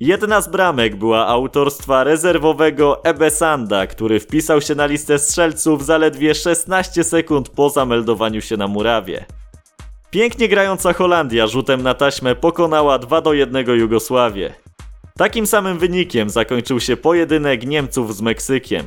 Jedna 0.00 0.40
z 0.40 0.48
bramek 0.48 0.96
była 0.96 1.26
autorstwa 1.26 2.04
rezerwowego 2.04 3.04
Ebesanda, 3.04 3.86
który 3.86 4.20
wpisał 4.20 4.60
się 4.60 4.74
na 4.74 4.86
listę 4.86 5.18
strzelców 5.18 5.84
zaledwie 5.84 6.34
16 6.34 7.04
sekund 7.04 7.48
po 7.48 7.70
zameldowaniu 7.70 8.40
się 8.40 8.56
na 8.56 8.68
murawie. 8.68 9.24
Pięknie 10.10 10.48
grająca 10.48 10.92
Holandia 10.92 11.46
rzutem 11.46 11.82
na 11.82 11.94
taśmę 11.94 12.34
pokonała 12.34 12.98
2 12.98 13.20
do 13.20 13.32
1 13.32 13.66
Jugosławię. 13.66 14.54
Takim 15.18 15.46
samym 15.46 15.78
wynikiem 15.78 16.30
zakończył 16.30 16.80
się 16.80 16.96
pojedynek 16.96 17.66
Niemców 17.66 18.16
z 18.16 18.20
Meksykiem. 18.22 18.84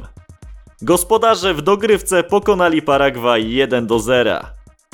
Gospodarze 0.82 1.54
w 1.54 1.62
dogrywce 1.62 2.24
pokonali 2.24 2.82
Paragwaj 2.82 3.52
1 3.52 3.88
do 3.88 4.00
0. 4.00 4.40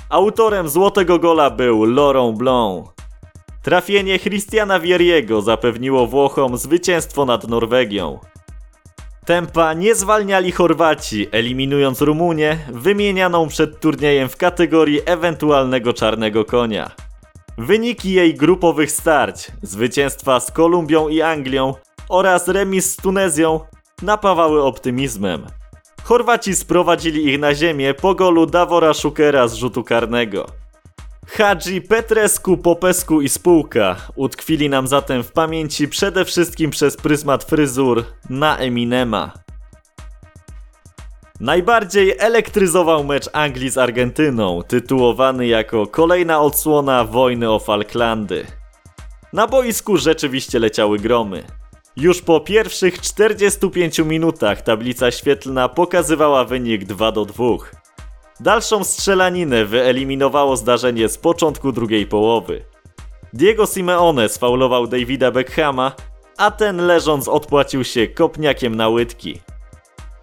Autorem 0.09 0.69
złotego 0.69 1.19
gola 1.19 1.49
był 1.49 1.85
Laurent 1.85 2.37
Blanc. 2.37 2.87
Trafienie 3.63 4.19
Christiana 4.19 4.79
Vieriego 4.79 5.41
zapewniło 5.41 6.07
Włochom 6.07 6.57
zwycięstwo 6.57 7.25
nad 7.25 7.47
Norwegią. 7.47 8.19
Tempa 9.25 9.73
nie 9.73 9.95
zwalniali 9.95 10.51
Chorwaci, 10.51 11.27
eliminując 11.31 12.01
Rumunię, 12.01 12.57
wymienianą 12.69 13.47
przed 13.47 13.79
turniejem 13.79 14.29
w 14.29 14.37
kategorii 14.37 15.01
ewentualnego 15.05 15.93
czarnego 15.93 16.45
konia. 16.45 16.91
Wyniki 17.57 18.13
jej 18.13 18.35
grupowych 18.35 18.91
starć, 18.91 19.51
zwycięstwa 19.61 20.39
z 20.39 20.51
Kolumbią 20.51 21.07
i 21.07 21.21
Anglią 21.21 21.73
oraz 22.09 22.47
remis 22.47 22.91
z 22.91 22.95
Tunezją 22.95 23.59
napawały 24.01 24.63
optymizmem. 24.63 25.45
Chorwaci 26.03 26.55
sprowadzili 26.55 27.27
ich 27.27 27.39
na 27.39 27.55
ziemię 27.55 27.93
po 27.93 28.15
golu 28.15 28.45
Davora 28.45 28.93
Szukera 28.93 29.47
z 29.47 29.53
rzutu 29.53 29.83
karnego. 29.83 30.45
Hadzi, 31.27 31.81
Petresku, 31.81 32.57
Popesku 32.57 33.21
i 33.21 33.29
spółka 33.29 33.95
utkwili 34.15 34.69
nam 34.69 34.87
zatem 34.87 35.23
w 35.23 35.31
pamięci 35.31 35.87
przede 35.87 36.25
wszystkim 36.25 36.69
przez 36.69 36.97
pryzmat 36.97 37.43
fryzur 37.43 38.03
na 38.29 38.57
Eminema. 38.57 39.42
Najbardziej 41.43 42.15
elektryzował 42.19 43.03
mecz 43.03 43.29
Anglii 43.33 43.69
z 43.69 43.77
Argentyną, 43.77 44.61
tytułowany 44.67 45.47
jako 45.47 45.87
kolejna 45.87 46.41
odsłona 46.41 47.03
wojny 47.03 47.51
o 47.51 47.59
Falklandy. 47.59 48.45
Na 49.33 49.47
boisku 49.47 49.97
rzeczywiście 49.97 50.59
leciały 50.59 50.99
gromy. 50.99 51.43
Już 51.95 52.21
po 52.21 52.39
pierwszych 52.39 53.01
45 53.01 53.99
minutach 53.99 54.61
tablica 54.61 55.11
świetlna 55.11 55.69
pokazywała 55.69 56.45
wynik 56.45 56.85
2 56.85 57.11
do 57.11 57.25
2. 57.25 57.45
Dalszą 58.39 58.83
strzelaninę 58.83 59.65
wyeliminowało 59.65 60.57
zdarzenie 60.57 61.09
z 61.09 61.17
początku 61.17 61.71
drugiej 61.71 62.05
połowy. 62.05 62.65
Diego 63.33 63.65
Simeone 63.65 64.29
sfaulował 64.29 64.87
Davida 64.87 65.31
Beckhama, 65.31 65.91
a 66.37 66.51
ten 66.51 66.77
leżąc 66.77 67.27
odpłacił 67.27 67.83
się 67.83 68.07
kopniakiem 68.07 68.75
na 68.75 68.89
łydki. 68.89 69.39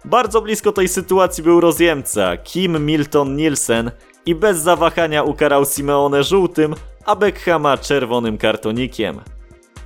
Bardzo 0.05 0.41
blisko 0.41 0.71
tej 0.71 0.87
sytuacji 0.87 1.43
był 1.43 1.59
rozjemca 1.59 2.37
Kim 2.37 2.85
Milton 2.85 3.35
Nielsen 3.35 3.91
i 4.25 4.35
bez 4.35 4.57
zawahania 4.57 5.23
ukarał 5.23 5.65
Simeone 5.65 6.23
żółtym, 6.23 6.75
a 7.05 7.15
Beckhama 7.15 7.77
czerwonym 7.77 8.37
kartonikiem. 8.37 9.19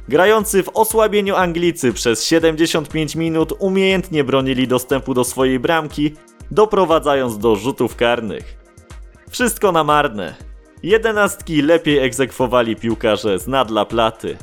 Grający 0.10 0.64
w 0.64 0.70
osłabieniu 0.74 1.36
Anglicy 1.36 1.94
przez 1.94 2.26
75 2.26 3.16
minut 3.16 3.54
umiejętnie 3.60 4.24
bronili 4.24 4.68
dostępu 4.68 5.14
do 5.14 5.24
swojej 5.24 5.60
bramki, 5.60 6.14
doprowadzając 6.52 7.38
do 7.38 7.56
rzutów 7.56 7.96
karnych. 7.96 8.58
Wszystko 9.30 9.72
na 9.72 9.84
marne. 9.84 10.36
Jedenastki 10.84 11.62
lepiej 11.62 11.98
egzekwowali 11.98 12.76
piłkarze 12.76 13.40
z 13.40 13.48
nadla 13.48 13.86
platy. 13.86 14.38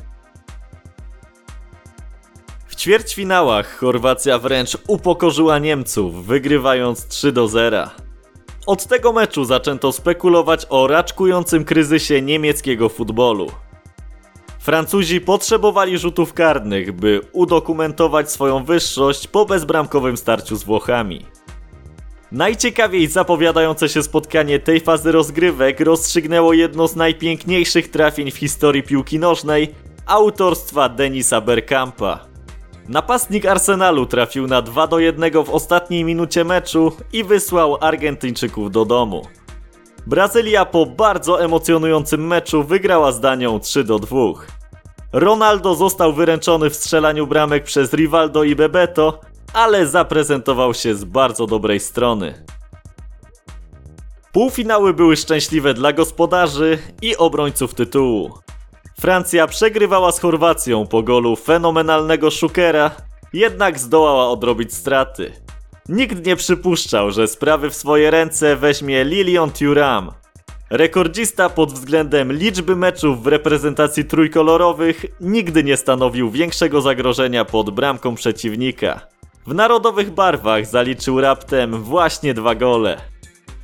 Ćwierćfinałach 2.83 3.77
Chorwacja 3.77 4.39
wręcz 4.39 4.77
upokorzyła 4.87 5.59
Niemców, 5.59 6.25
wygrywając 6.25 7.07
3 7.07 7.31
do 7.31 7.47
0. 7.47 7.89
Od 8.67 8.85
tego 8.87 9.13
meczu 9.13 9.45
zaczęto 9.45 9.91
spekulować 9.91 10.65
o 10.69 10.87
raczkującym 10.87 11.65
kryzysie 11.65 12.21
niemieckiego 12.21 12.89
futbolu. 12.89 13.51
Francuzi 14.59 15.21
potrzebowali 15.21 15.97
rzutów 15.97 16.33
karnych, 16.33 16.91
by 16.91 17.21
udokumentować 17.31 18.31
swoją 18.31 18.63
wyższość 18.63 19.27
po 19.27 19.45
bezbramkowym 19.45 20.17
starciu 20.17 20.55
z 20.55 20.63
Włochami. 20.63 21.25
Najciekawiej 22.31 23.07
zapowiadające 23.07 23.89
się 23.89 24.03
spotkanie 24.03 24.59
tej 24.59 24.79
fazy 24.79 25.11
rozgrywek 25.11 25.79
rozstrzygnęło 25.79 26.53
jedno 26.53 26.87
z 26.87 26.95
najpiękniejszych 26.95 27.91
trafień 27.91 28.31
w 28.31 28.37
historii 28.37 28.83
piłki 28.83 29.19
nożnej 29.19 29.75
autorstwa 30.05 30.89
Denisa 30.89 31.41
Bergkampa. 31.41 32.32
Napastnik 32.89 33.45
Arsenalu 33.45 34.05
trafił 34.05 34.47
na 34.47 34.61
2 34.61 34.87
do 34.87 34.99
1 34.99 35.43
w 35.43 35.49
ostatniej 35.49 36.03
minucie 36.03 36.43
meczu 36.43 36.91
i 37.13 37.23
wysłał 37.23 37.77
Argentyńczyków 37.81 38.71
do 38.71 38.85
domu. 38.85 39.21
Brazylia 40.07 40.65
po 40.65 40.85
bardzo 40.85 41.43
emocjonującym 41.43 42.27
meczu 42.27 42.63
wygrała 42.63 43.11
z 43.11 43.19
Danią 43.19 43.59
3 43.59 43.83
do 43.83 43.99
2. 43.99 44.17
Ronaldo 45.13 45.75
został 45.75 46.13
wyręczony 46.13 46.69
w 46.69 46.75
strzelaniu 46.75 47.27
bramek 47.27 47.63
przez 47.63 47.93
Rivaldo 47.93 48.43
i 48.43 48.55
Bebeto, 48.55 49.19
ale 49.53 49.87
zaprezentował 49.87 50.73
się 50.73 50.95
z 50.95 51.03
bardzo 51.03 51.47
dobrej 51.47 51.79
strony. 51.79 52.45
Półfinały 54.31 54.93
były 54.93 55.15
szczęśliwe 55.15 55.73
dla 55.73 55.93
gospodarzy 55.93 56.77
i 57.01 57.17
obrońców 57.17 57.73
tytułu. 57.73 58.42
Francja 59.03 59.47
przegrywała 59.47 60.11
z 60.11 60.19
Chorwacją 60.19 60.87
po 60.87 61.03
golu 61.03 61.35
fenomenalnego 61.35 62.31
Szukera, 62.31 62.91
jednak 63.33 63.79
zdołała 63.79 64.29
odrobić 64.29 64.73
straty. 64.73 65.31
Nikt 65.89 66.25
nie 66.25 66.35
przypuszczał, 66.35 67.11
że 67.11 67.27
sprawy 67.27 67.69
w 67.69 67.75
swoje 67.75 68.11
ręce 68.11 68.55
weźmie 68.55 69.03
Lilian 69.03 69.51
Thuram. 69.51 70.11
Rekordzista 70.69 71.49
pod 71.49 71.73
względem 71.73 72.33
liczby 72.33 72.75
meczów 72.75 73.23
w 73.23 73.27
reprezentacji 73.27 74.05
trójkolorowych 74.05 75.05
nigdy 75.21 75.63
nie 75.63 75.77
stanowił 75.77 76.31
większego 76.31 76.81
zagrożenia 76.81 77.45
pod 77.45 77.69
bramką 77.69 78.15
przeciwnika. 78.15 79.07
W 79.47 79.53
narodowych 79.53 80.11
barwach 80.11 80.65
zaliczył 80.65 81.21
raptem 81.21 81.83
właśnie 81.83 82.33
dwa 82.33 82.55
gole. 82.55 83.12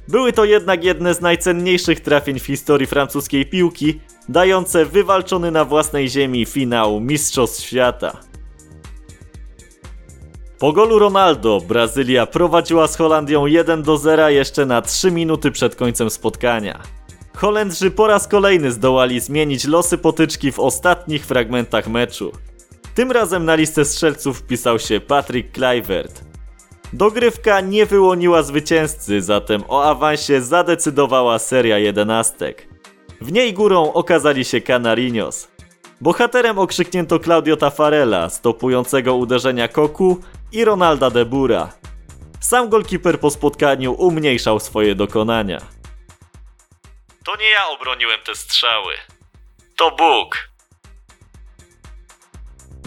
Były 0.10 0.34
to 0.34 0.46
jednak 0.46 0.84
jedne 0.84 1.14
z 1.14 1.22
najcenniejszych 1.22 2.00
trafień 2.00 2.40
w 2.40 2.46
historii 2.46 2.88
francuskiej 2.88 3.46
piłki, 3.46 4.00
dające 4.30 4.86
wywalczony 4.86 5.52
na 5.52 5.66
własnej 5.66 6.10
ziemi 6.10 6.46
finał 6.46 7.00
Mistrzostw 7.00 7.64
Świata. 7.64 8.18
Po 10.60 10.74
golu 10.74 11.00
Ronaldo 11.00 11.62
Brazylia 11.68 12.26
prowadziła 12.26 12.88
z 12.88 12.96
Holandią 12.96 13.46
1 13.46 13.84
do 13.84 13.98
0 13.98 14.30
jeszcze 14.30 14.66
na 14.66 14.82
3 14.82 15.12
minuty 15.12 15.52
przed 15.52 15.76
końcem 15.76 16.10
spotkania. 16.10 16.80
Holendrzy 17.36 17.92
po 17.92 18.08
raz 18.08 18.28
kolejny 18.28 18.72
zdołali 18.72 19.20
zmienić 19.20 19.66
losy 19.66 19.98
potyczki 19.98 20.52
w 20.52 20.60
ostatnich 20.60 21.26
fragmentach 21.26 21.88
meczu. 21.88 22.32
Tym 22.96 23.12
razem 23.12 23.46
na 23.46 23.56
listę 23.56 23.86
strzelców 23.86 24.38
wpisał 24.38 24.80
się 24.80 25.00
Patrick 25.00 25.52
Kluivert. 25.52 26.29
Dogrywka 26.94 27.62
nie 27.62 27.86
wyłoniła 27.86 28.44
zwycięzcy, 28.44 29.22
zatem 29.22 29.64
o 29.68 29.84
awansie 29.84 30.42
zadecydowała 30.42 31.40
seria 31.40 31.78
jedenastek. 31.78 32.68
W 33.22 33.32
niej 33.32 33.54
górą 33.54 33.94
okazali 33.94 34.46
się 34.46 34.62
Canarinos. 34.62 35.48
Bohaterem 36.02 36.60
okrzyknięto 36.60 37.20
Claudio 37.20 37.58
Tafarella, 37.58 38.30
stopującego 38.30 39.16
uderzenia 39.16 39.68
Koku 39.68 40.22
i 40.52 40.66
Ronalda 40.66 41.10
de 41.10 41.26
Bura. 41.26 41.74
Sam 42.40 42.70
golkiper 42.70 43.20
po 43.20 43.30
spotkaniu 43.30 43.94
umniejszał 43.94 44.60
swoje 44.60 44.96
dokonania. 44.96 45.62
To 47.26 47.36
nie 47.36 47.50
ja 47.50 47.68
obroniłem 47.68 48.20
te 48.26 48.36
strzały. 48.36 48.94
To 49.78 49.92
Bóg. 49.92 50.49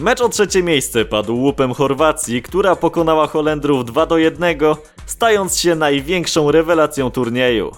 Mecz 0.03 0.21
o 0.21 0.29
trzecie 0.29 0.63
miejsce 0.63 1.05
padł 1.05 1.35
łupem 1.35 1.73
Chorwacji, 1.73 2.41
która 2.41 2.75
pokonała 2.75 3.27
Holendrów 3.27 3.85
2 3.85 4.05
do 4.05 4.17
1, 4.17 4.57
stając 5.05 5.57
się 5.57 5.75
największą 5.75 6.51
rewelacją 6.51 7.11
turnieju. 7.11 7.71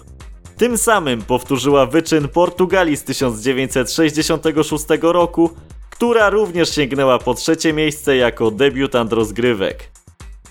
Tym 0.58 0.78
samym 0.78 1.22
powtórzyła 1.22 1.86
wyczyn 1.86 2.28
Portugalii 2.28 2.98
z 2.98 3.04
1966 3.04 4.86
roku, 5.02 5.50
która 5.90 6.30
również 6.30 6.76
sięgnęła 6.76 7.20
po 7.20 7.34
trzecie 7.34 7.74
miejsce 7.74 8.18
jako 8.18 8.52
debiutant 8.52 9.14
rozgrywek. 9.14 9.92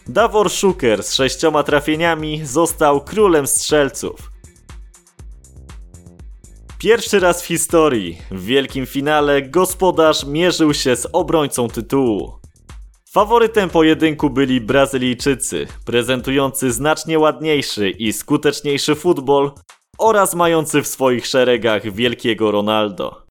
Davor 0.07 0.51
Szuker 0.51 1.03
z 1.03 1.15
sześcioma 1.15 1.63
trafieniami 1.63 2.47
został 2.47 3.01
królem 3.01 3.47
strzelców. 3.47 4.34
Pierwszy 6.79 7.21
raz 7.21 7.43
w 7.43 7.47
historii 7.47 8.19
w 8.31 8.45
wielkim 8.45 8.87
finale 8.87 9.43
gospodarz 9.43 10.25
mierzył 10.25 10.75
się 10.75 10.97
z 10.97 11.07
obrońcą 11.13 11.69
tytułu. 11.69 12.33
Faworytem 13.11 13.71
pojedynku 13.71 14.31
byli 14.31 14.61
Brazylijczycy, 14.61 15.67
prezentujący 15.87 16.73
znacznie 16.73 17.19
ładniejszy 17.19 17.91
i 17.91 18.13
skuteczniejszy 18.13 18.95
futbol 18.95 19.53
oraz 19.99 20.35
mający 20.35 20.83
w 20.83 20.87
swoich 20.87 21.27
szeregach 21.27 21.93
wielkiego 21.93 22.51
Ronaldo. 22.51 23.23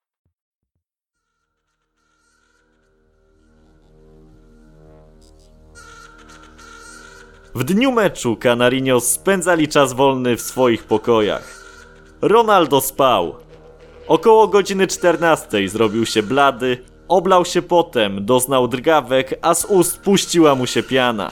W 7.55 7.63
dniu 7.63 7.91
meczu 7.91 8.35
Canarinos 8.35 9.11
spędzali 9.11 9.67
czas 9.67 9.93
wolny 9.93 10.37
w 10.37 10.41
swoich 10.41 10.83
pokojach. 10.83 11.62
Ronaldo 12.25 12.81
spał. 12.81 13.35
Około 14.07 14.47
godziny 14.47 14.87
14 14.87 15.69
zrobił 15.69 16.05
się 16.05 16.23
blady, 16.23 16.83
oblał 17.07 17.45
się 17.45 17.61
potem, 17.61 18.25
doznał 18.25 18.67
drgawek, 18.67 19.39
a 19.41 19.53
z 19.53 19.65
ust 19.65 20.01
puściła 20.01 20.55
mu 20.55 20.67
się 20.67 20.83
piana. 20.83 21.31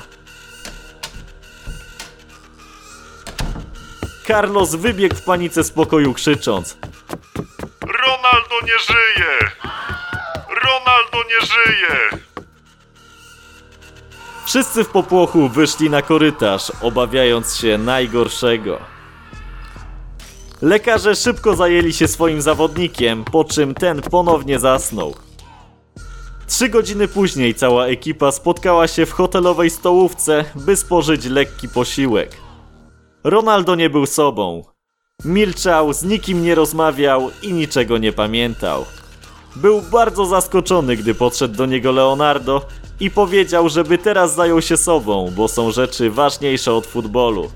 Carlos 4.27 4.75
wybiegł 4.75 5.15
w 5.15 5.23
panice 5.23 5.63
z 5.63 5.71
pokoju 5.71 6.13
krzycząc 6.13 6.77
Ronaldo 7.81 8.55
nie 8.63 8.79
żyje! 8.79 9.51
Ronaldo 10.63 11.29
nie 11.29 11.45
żyje! 11.45 12.21
Wszyscy 14.45 14.83
w 14.83 14.89
popłochu 14.89 15.49
wyszli 15.49 15.89
na 15.89 16.01
korytarz, 16.01 16.71
obawiając 16.81 17.55
się 17.55 17.77
najgorszego. 17.77 18.90
Lekarze 20.61 21.15
szybko 21.15 21.55
zajęli 21.55 21.93
się 21.93 22.07
swoim 22.07 22.41
zawodnikiem, 22.41 23.23
po 23.23 23.43
czym 23.43 23.73
ten 23.73 24.01
ponownie 24.01 24.59
zasnął. 24.59 25.15
Trzy 26.47 26.69
godziny 26.69 27.07
później 27.07 27.55
cała 27.55 27.85
ekipa 27.85 28.31
spotkała 28.31 28.87
się 28.87 29.05
w 29.05 29.11
hotelowej 29.11 29.69
stołówce, 29.69 30.45
by 30.55 30.75
spożyć 30.75 31.25
lekki 31.25 31.69
posiłek. 31.69 32.37
Ronaldo 33.23 33.75
nie 33.75 33.89
był 33.89 34.05
sobą. 34.05 34.63
Milczał, 35.25 35.93
z 35.93 36.03
nikim 36.03 36.43
nie 36.43 36.55
rozmawiał 36.55 37.31
i 37.41 37.53
niczego 37.53 37.97
nie 37.97 38.13
pamiętał. 38.13 38.85
Był 39.55 39.81
bardzo 39.81 40.25
zaskoczony, 40.25 40.95
gdy 40.95 41.15
podszedł 41.15 41.55
do 41.55 41.65
niego 41.65 41.91
Leonardo 41.91 42.65
i 42.99 43.11
powiedział, 43.11 43.69
żeby 43.69 43.97
teraz 43.97 44.35
zajął 44.35 44.61
się 44.61 44.77
sobą, 44.77 45.31
bo 45.35 45.47
są 45.47 45.71
rzeczy 45.71 46.11
ważniejsze 46.11 46.73
od 46.73 46.85
futbolu. 46.85 47.49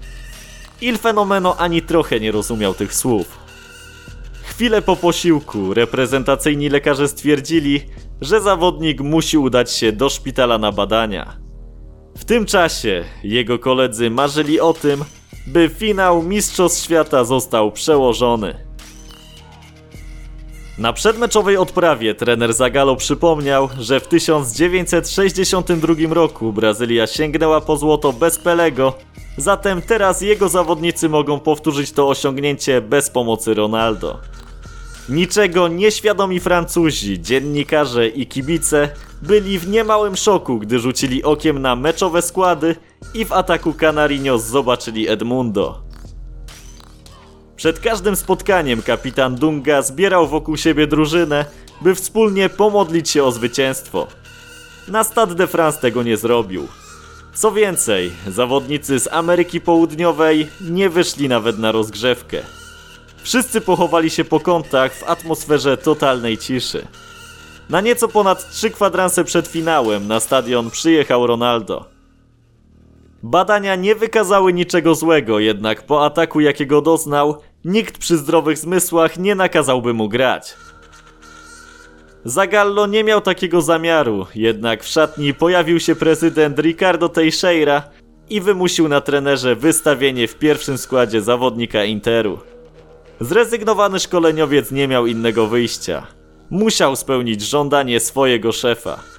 Il 0.82 0.98
Fenomeno 0.98 1.56
ani 1.58 1.82
trochę 1.82 2.20
nie 2.20 2.32
rozumiał 2.32 2.74
tych 2.74 2.94
słów. 2.94 3.38
Chwilę 4.44 4.82
po 4.82 4.96
posiłku 4.96 5.74
reprezentacyjni 5.74 6.70
lekarze 6.70 7.08
stwierdzili, 7.08 7.82
że 8.22 8.42
zawodnik 8.42 9.02
musi 9.02 9.38
udać 9.38 9.72
się 9.72 9.92
do 9.92 10.10
szpitala 10.10 10.58
na 10.58 10.72
badania. 10.72 11.38
W 12.18 12.26
tym 12.26 12.46
czasie 12.46 13.04
jego 13.24 13.60
koledzy 13.60 14.10
marzyli 14.10 14.60
o 14.60 14.74
tym, 14.74 15.04
by 15.48 15.70
finał 15.70 16.24
Mistrzostw 16.24 16.84
Świata 16.84 17.24
został 17.24 17.72
przełożony. 17.72 18.65
Na 20.78 20.94
przedmeczowej 20.94 21.58
odprawie 21.58 22.16
trener 22.16 22.54
Zagallo 22.54 22.96
przypomniał, 22.96 23.70
że 23.80 24.00
w 24.00 24.08
1962 24.08 26.14
roku 26.14 26.54
Brazylia 26.54 27.08
sięgnęła 27.08 27.62
po 27.62 27.78
złoto 27.78 28.14
bez 28.14 28.38
Pelego, 28.38 28.94
zatem 29.38 29.82
teraz 29.82 30.22
jego 30.22 30.50
zawodnicy 30.50 31.10
mogą 31.10 31.40
powtórzyć 31.40 31.92
to 31.92 32.10
osiągnięcie 32.10 32.82
bez 32.82 33.10
pomocy 33.10 33.54
Ronaldo. 33.54 34.20
Niczego 35.10 35.68
nieświadomi 35.68 36.40
Francuzi, 36.40 37.22
dziennikarze 37.22 38.08
i 38.08 38.28
kibice 38.28 38.90
byli 39.22 39.60
w 39.60 39.70
niemałym 39.70 40.16
szoku, 40.16 40.60
gdy 40.60 40.80
rzucili 40.80 41.24
okiem 41.24 41.62
na 41.62 41.76
meczowe 41.76 42.22
składy 42.22 42.76
i 43.14 43.26
w 43.26 43.34
ataku 43.34 43.74
Canarinos 43.74 44.44
zobaczyli 44.44 45.10
Edmundo. 45.10 45.85
Przed 47.56 47.80
każdym 47.80 48.16
spotkaniem 48.16 48.82
kapitan 48.82 49.36
Dunga 49.36 49.82
zbierał 49.82 50.28
wokół 50.28 50.58
siebie 50.58 50.88
drużynę, 50.88 51.46
by 51.82 51.96
wspólnie 51.96 52.50
pomodlić 52.50 53.10
się 53.10 53.24
o 53.24 53.32
zwycięstwo. 53.32 54.08
Na 54.88 55.04
Stade 55.04 55.36
de 55.36 55.48
France 55.48 55.82
tego 55.82 56.04
nie 56.04 56.18
zrobił. 56.18 56.68
Co 57.34 57.52
więcej, 57.52 58.12
zawodnicy 58.28 59.00
z 59.00 59.08
Ameryki 59.08 59.62
Południowej 59.62 60.48
nie 60.62 60.90
wyszli 60.90 61.30
nawet 61.30 61.60
na 61.60 61.72
rozgrzewkę. 61.72 62.42
Wszyscy 63.24 63.62
pochowali 63.62 64.10
się 64.10 64.24
po 64.24 64.40
kątach 64.40 64.94
w 64.94 65.04
atmosferze 65.04 65.78
totalnej 65.78 66.38
ciszy. 66.38 66.88
Na 67.70 67.82
nieco 67.82 68.08
ponad 68.08 68.52
trzy 68.52 68.70
kwadranse 68.70 69.24
przed 69.24 69.48
finałem 69.48 70.08
na 70.08 70.20
stadion 70.20 70.72
przyjechał 70.72 71.28
Ronaldo. 71.28 71.95
Badania 73.28 73.76
nie 73.76 73.96
wykazały 73.96 74.54
niczego 74.54 74.96
złego, 74.96 75.40
jednak 75.40 75.86
po 75.86 76.06
ataku 76.06 76.40
jakiego 76.40 76.82
doznał, 76.82 77.38
nikt 77.66 77.98
przy 77.98 78.18
zdrowych 78.18 78.58
zmysłach 78.58 79.18
nie 79.18 79.36
nakazałby 79.36 79.94
mu 79.94 80.10
grać. 80.10 80.56
Zagallo 82.26 82.88
nie 82.88 83.04
miał 83.04 83.22
takiego 83.22 83.62
zamiaru, 83.62 84.26
jednak 84.36 84.84
w 84.84 84.88
szatni 84.88 85.34
pojawił 85.34 85.80
się 85.80 85.96
prezydent 85.96 86.60
Ricardo 86.60 87.10
Teixeira 87.10 87.84
i 88.30 88.42
wymusił 88.42 88.88
na 88.88 89.02
trenerze 89.02 89.56
wystawienie 89.56 90.28
w 90.28 90.36
pierwszym 90.36 90.78
składzie 90.78 91.22
zawodnika 91.22 91.84
Interu. 91.84 92.40
Zrezygnowany 93.20 94.00
szkoleniowiec 94.00 94.72
nie 94.72 94.88
miał 94.88 95.06
innego 95.06 95.48
wyjścia. 95.48 96.08
Musiał 96.50 96.96
spełnić 96.96 97.42
żądanie 97.42 98.00
swojego 98.00 98.52
szefa. 98.52 99.15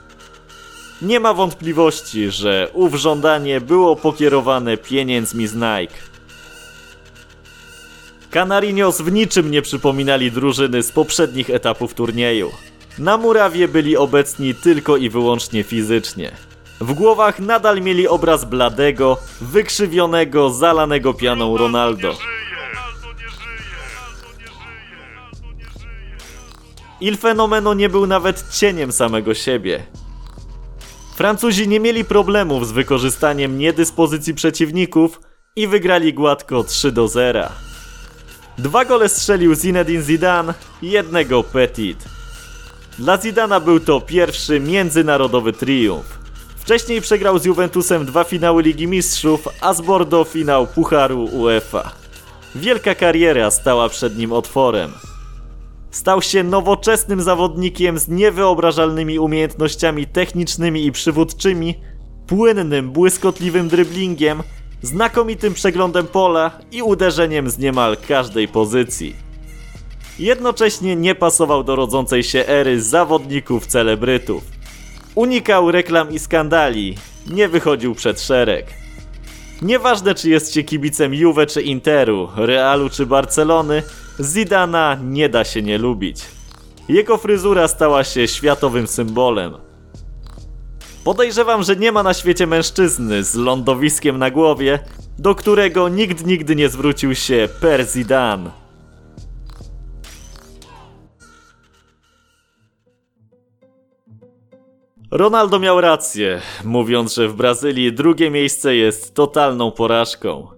Nie 1.02 1.20
ma 1.20 1.35
wątpliwości, 1.35 2.30
że 2.30 2.68
ów 2.72 2.94
żądanie 2.94 3.61
było 3.61 3.96
pokierowane 3.96 4.76
pieniędzmi 4.76 5.46
z 5.46 5.54
Nike. 5.54 5.94
Canarinos 8.30 9.00
w 9.00 9.12
niczym 9.12 9.50
nie 9.50 9.62
przypominali 9.62 10.32
drużyny 10.32 10.82
z 10.82 10.92
poprzednich 10.92 11.50
etapów 11.50 11.94
turnieju. 11.94 12.50
Na 12.98 13.16
murawie 13.16 13.68
byli 13.68 13.96
obecni 13.96 14.54
tylko 14.54 14.96
i 14.96 15.11
wyłącznie 15.11 15.62
fizycznie. 15.62 16.32
W 16.80 16.92
głowach 16.92 17.40
nadal 17.40 17.80
mieli 17.80 18.09
obraz 18.09 18.44
bladego, 18.44 19.18
wykrzywionego, 19.40 20.50
zalanego 20.50 21.14
pianą 21.14 21.56
Ronaldo. 21.56 22.14
Il 27.00 27.16
Fenomeno 27.16 27.74
nie 27.74 27.88
był 27.88 28.06
nawet 28.06 28.44
cieniem 28.50 28.92
samego 28.92 29.35
siebie. 29.35 29.87
Francuzi 31.16 31.68
nie 31.68 31.81
mieli 31.81 32.05
problemów 32.05 32.68
z 32.68 32.72
wykorzystaniem 32.72 33.59
niedyspozycji 33.59 34.35
przeciwników 34.35 35.20
i 35.57 35.66
wygrali 35.66 36.14
gładko 36.14 36.64
3 36.64 36.92
do 36.92 37.09
0. 37.09 37.48
Dwa 38.59 38.85
gole 38.85 39.09
strzelił 39.09 39.55
Zinedine 39.55 40.02
Zidane, 40.02 40.55
jednego 40.83 41.42
Petit. 41.42 42.05
Dla 42.98 43.18
Zidana 43.18 43.61
był 43.61 43.81
to 43.81 44.00
pierwszy 44.00 44.61
międzynarodowy 44.61 45.52
triumf. 45.52 46.18
Wcześniej 46.57 47.00
przegrał 47.00 47.38
z 47.38 47.44
Juventusem 47.44 48.07
dwa 48.07 48.24
finały 48.24 48.62
Ligi 48.62 48.87
Mistrzów, 48.87 49.48
a 49.61 49.74
z 49.74 49.81
Bordeaux 49.81 50.33
finał 50.33 50.66
Pucharu 50.66 51.24
UEFA. 51.24 51.90
Wielka 52.55 52.94
kariera 52.94 53.50
stała 53.50 53.88
przed 53.88 54.18
nim 54.18 54.33
otworem. 54.33 54.92
Stał 55.96 56.22
się 56.22 56.42
nowoczesnym 56.42 57.22
zawodnikiem 57.22 57.98
z 57.98 58.09
niewyobrażalnymi 58.09 59.18
umiejętnościami 59.18 60.06
technicznymi 60.06 60.87
i 60.87 60.92
przywódczymi, 60.92 61.74
płynnym, 62.26 62.90
błyskotliwym 62.90 63.68
dryblingiem, 63.68 64.42
znakomitym 64.82 65.54
przeglądem 65.54 66.06
pola 66.06 66.50
i 66.72 66.82
uderzeniem 66.82 67.50
z 67.50 67.59
niemal 67.59 67.96
każdej 68.09 68.48
pozycji. 68.48 69.16
Jednocześnie 70.18 70.96
nie 70.96 71.14
pasował 71.14 71.64
do 71.64 71.76
rodzącej 71.76 72.22
się 72.22 72.46
ery 72.46 72.82
zawodników 72.82 73.66
celebrytów. 73.66 74.44
Unikał 75.14 75.70
reklam 75.70 76.12
i 76.12 76.18
skandali, 76.18 76.96
nie 77.30 77.48
wychodził 77.48 77.94
przed 77.94 78.20
szereg. 78.20 78.66
Nieważne 79.62 80.14
czy 80.14 80.30
jest 80.30 80.54
się 80.54 80.62
kibicem 80.62 81.14
Juve 81.14 81.46
czy 81.46 81.62
Interu, 81.62 82.28
Realu 82.37 82.90
czy 82.90 83.06
Barcelony, 83.06 83.82
Zidana 84.20 84.98
nie 85.02 85.29
da 85.29 85.44
się 85.44 85.62
nie 85.62 85.79
lubić. 85.79 86.22
Jego 86.88 87.16
fryzura 87.16 87.68
stała 87.68 88.05
się 88.05 88.29
światowym 88.29 88.87
symbolem. 88.87 89.55
Podejrzewam, 91.05 91.62
że 91.62 91.76
nie 91.76 91.92
ma 91.92 92.02
na 92.02 92.14
świecie 92.14 92.46
mężczyzny 92.46 93.24
z 93.24 93.35
lądowiskiem 93.35 94.18
na 94.18 94.31
głowie, 94.31 94.79
do 95.18 95.35
którego 95.35 95.88
nikt 95.88 96.26
nigdy 96.26 96.57
nie 96.57 96.68
zwrócił 96.68 97.14
się 97.14 97.48
per 97.61 97.87
Zidane. 97.88 98.50
Ronaldo 105.11 105.59
miał 105.59 105.81
rację, 105.81 106.40
mówiąc, 106.64 107.14
że 107.14 107.29
w 107.29 107.35
Brazylii 107.35 107.92
drugie 107.92 108.31
miejsce 108.31 108.76
jest 108.76 109.14
totalną 109.14 109.70
porażką. 109.70 110.55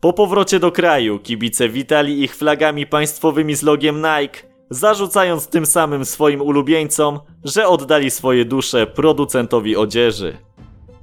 Po 0.00 0.12
powrocie 0.12 0.60
do 0.60 0.72
kraju 0.72 1.18
kibice 1.18 1.68
witali 1.68 2.22
ich 2.22 2.36
flagami 2.36 2.86
państwowymi 2.86 3.54
z 3.54 3.62
logiem 3.62 3.96
Nike, 3.96 4.38
zarzucając 4.70 5.46
tym 5.46 5.66
samym 5.66 6.04
swoim 6.04 6.42
ulubieńcom, 6.42 7.20
że 7.44 7.68
oddali 7.68 8.10
swoje 8.10 8.44
dusze 8.44 8.86
producentowi 8.86 9.76
odzieży. 9.76 10.36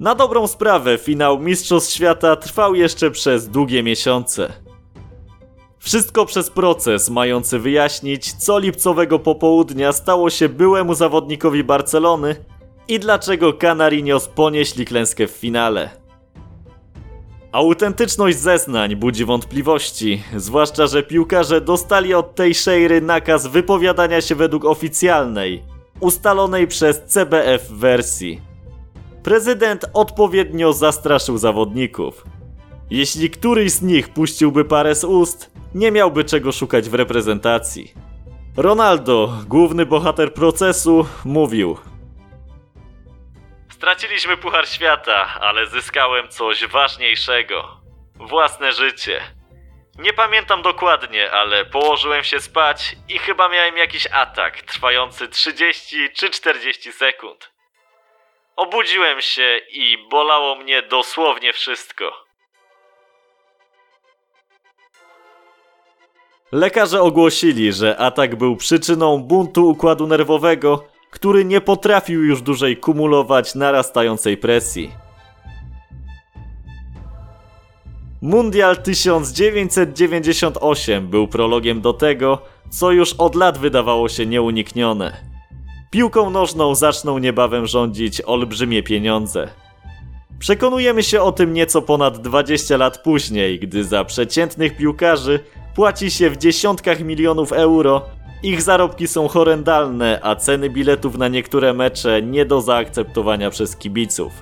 Na 0.00 0.14
dobrą 0.14 0.46
sprawę 0.46 0.98
finał 0.98 1.38
Mistrzostw 1.38 1.94
Świata 1.94 2.36
trwał 2.36 2.74
jeszcze 2.74 3.10
przez 3.10 3.48
długie 3.48 3.82
miesiące. 3.82 4.52
Wszystko 5.78 6.26
przez 6.26 6.50
proces 6.50 7.10
mający 7.10 7.58
wyjaśnić, 7.58 8.32
co 8.32 8.58
lipcowego 8.58 9.18
popołudnia 9.18 9.92
stało 9.92 10.30
się 10.30 10.48
byłemu 10.48 10.94
zawodnikowi 10.94 11.64
Barcelony 11.64 12.36
i 12.88 12.98
dlaczego 12.98 13.52
Canarinos 13.52 14.28
ponieśli 14.28 14.84
klęskę 14.84 15.26
w 15.26 15.30
finale. 15.30 16.05
Autentyczność 17.56 18.38
zeznań 18.38 18.96
budzi 18.96 19.24
wątpliwości, 19.24 20.22
zwłaszcza, 20.36 20.86
że 20.86 21.02
piłkarze 21.02 21.60
dostali 21.60 22.14
od 22.14 22.34
tej 22.34 22.54
szejry 22.54 23.00
nakaz 23.00 23.46
wypowiadania 23.46 24.20
się 24.20 24.34
według 24.34 24.64
oficjalnej, 24.64 25.62
ustalonej 26.00 26.66
przez 26.66 27.02
CBF 27.04 27.70
wersji. 27.70 28.40
Prezydent 29.22 29.84
odpowiednio 29.92 30.72
zastraszył 30.72 31.38
zawodników. 31.38 32.24
Jeśli 32.90 33.30
któryś 33.30 33.72
z 33.72 33.82
nich 33.82 34.08
puściłby 34.08 34.64
parę 34.64 34.94
z 34.94 35.04
ust, 35.04 35.50
nie 35.74 35.92
miałby 35.92 36.24
czego 36.24 36.52
szukać 36.52 36.88
w 36.88 36.94
reprezentacji. 36.94 37.92
Ronaldo, 38.56 39.32
główny 39.48 39.86
bohater 39.86 40.34
procesu, 40.34 41.06
mówił: 41.24 41.76
Straciliśmy 43.76 44.36
Puchar 44.36 44.68
Świata, 44.68 45.34
ale 45.40 45.66
zyskałem 45.66 46.28
coś 46.28 46.66
ważniejszego 46.66 47.80
własne 48.14 48.72
życie. 48.72 49.20
Nie 49.98 50.12
pamiętam 50.12 50.62
dokładnie, 50.62 51.30
ale 51.30 51.64
położyłem 51.64 52.24
się 52.24 52.40
spać 52.40 52.96
i 53.08 53.18
chyba 53.18 53.48
miałem 53.48 53.76
jakiś 53.76 54.06
atak 54.12 54.62
trwający 54.62 55.28
30 55.28 55.96
czy 56.14 56.30
40 56.30 56.92
sekund. 56.92 57.52
Obudziłem 58.56 59.20
się 59.20 59.60
i 59.70 60.08
bolało 60.10 60.54
mnie 60.54 60.82
dosłownie 60.82 61.52
wszystko. 61.52 62.24
Lekarze 66.52 67.02
ogłosili, 67.02 67.72
że 67.72 67.96
atak 67.98 68.36
był 68.36 68.56
przyczyną 68.56 69.18
buntu 69.18 69.68
układu 69.68 70.06
nerwowego, 70.06 70.95
który 71.16 71.44
nie 71.44 71.60
potrafił 71.60 72.24
już 72.24 72.42
dłużej 72.42 72.76
kumulować 72.76 73.54
narastającej 73.54 74.36
presji. 74.36 74.90
Mundial 78.22 78.76
1998 78.76 81.08
był 81.08 81.28
prologiem 81.28 81.80
do 81.80 81.92
tego, 81.92 82.38
co 82.70 82.92
już 82.92 83.12
od 83.12 83.34
lat 83.34 83.58
wydawało 83.58 84.08
się 84.08 84.26
nieuniknione. 84.26 85.16
Piłką 85.90 86.30
nożną 86.30 86.74
zaczną 86.74 87.18
niebawem 87.18 87.66
rządzić 87.66 88.20
olbrzymie 88.20 88.82
pieniądze. 88.82 89.48
Przekonujemy 90.38 91.02
się 91.02 91.20
o 91.20 91.32
tym 91.32 91.52
nieco 91.52 91.82
ponad 91.82 92.18
20 92.18 92.76
lat 92.76 93.02
później, 93.02 93.60
gdy 93.60 93.84
za 93.84 94.04
przeciętnych 94.04 94.76
piłkarzy 94.76 95.40
płaci 95.74 96.10
się 96.10 96.30
w 96.30 96.36
dziesiątkach 96.36 97.00
milionów 97.00 97.52
euro. 97.52 98.02
Ich 98.42 98.62
zarobki 98.62 99.08
są 99.08 99.28
horrendalne, 99.28 100.20
a 100.22 100.36
ceny 100.36 100.70
biletów 100.70 101.18
na 101.18 101.28
niektóre 101.28 101.72
mecze 101.72 102.22
nie 102.22 102.44
do 102.44 102.60
zaakceptowania 102.60 103.50
przez 103.50 103.76
kibiców. 103.76 104.32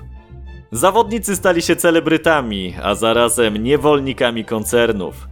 Zawodnicy 0.71 1.35
stali 1.35 1.61
się 1.61 1.75
celebrytami, 1.75 2.75
a 2.83 2.95
zarazem 2.95 3.57
niewolnikami 3.57 4.45
koncernów. 4.45 5.27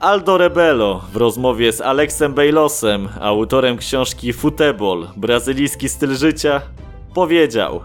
Aldo 0.00 0.38
Rebelo 0.38 1.04
w 1.12 1.16
rozmowie 1.16 1.72
z 1.72 1.80
Alexem 1.80 2.34
Baylosem, 2.34 3.08
autorem 3.20 3.76
książki 3.76 4.32
Football, 4.32 5.08
brazylijski 5.16 5.88
styl 5.88 6.16
życia, 6.16 6.60
powiedział 7.14 7.82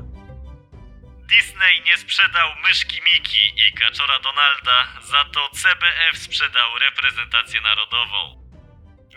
Disney 1.29 1.81
nie 1.85 1.97
sprzedał 1.97 2.49
myszki 2.63 3.01
Miki 3.01 3.45
i 3.67 3.73
kaczora 3.73 4.19
Donalda, 4.19 5.01
za 5.11 5.23
to 5.33 5.49
CBF 5.53 6.17
sprzedał 6.17 6.69
reprezentację 6.79 7.61
narodową. 7.61 8.42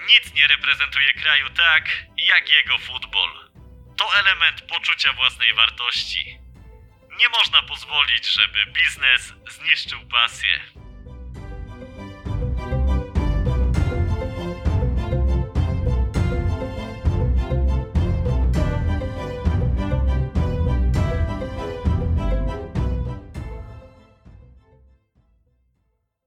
Nic 0.07 0.35
nie 0.35 0.47
reprezentuje 0.47 1.13
kraju 1.13 1.51
tak, 1.51 2.07
jak 2.17 2.51
jego 2.51 2.79
futbol. 2.79 3.31
To 3.97 4.17
element 4.17 4.63
poczucia 4.63 5.13
własnej 5.13 5.55
wartości. 5.55 6.39
Nie 7.19 7.29
można 7.29 7.63
pozwolić, 7.63 8.27
żeby 8.27 8.67
biznes 8.67 9.33
zniszczył 9.49 10.01
pasję. 10.09 10.61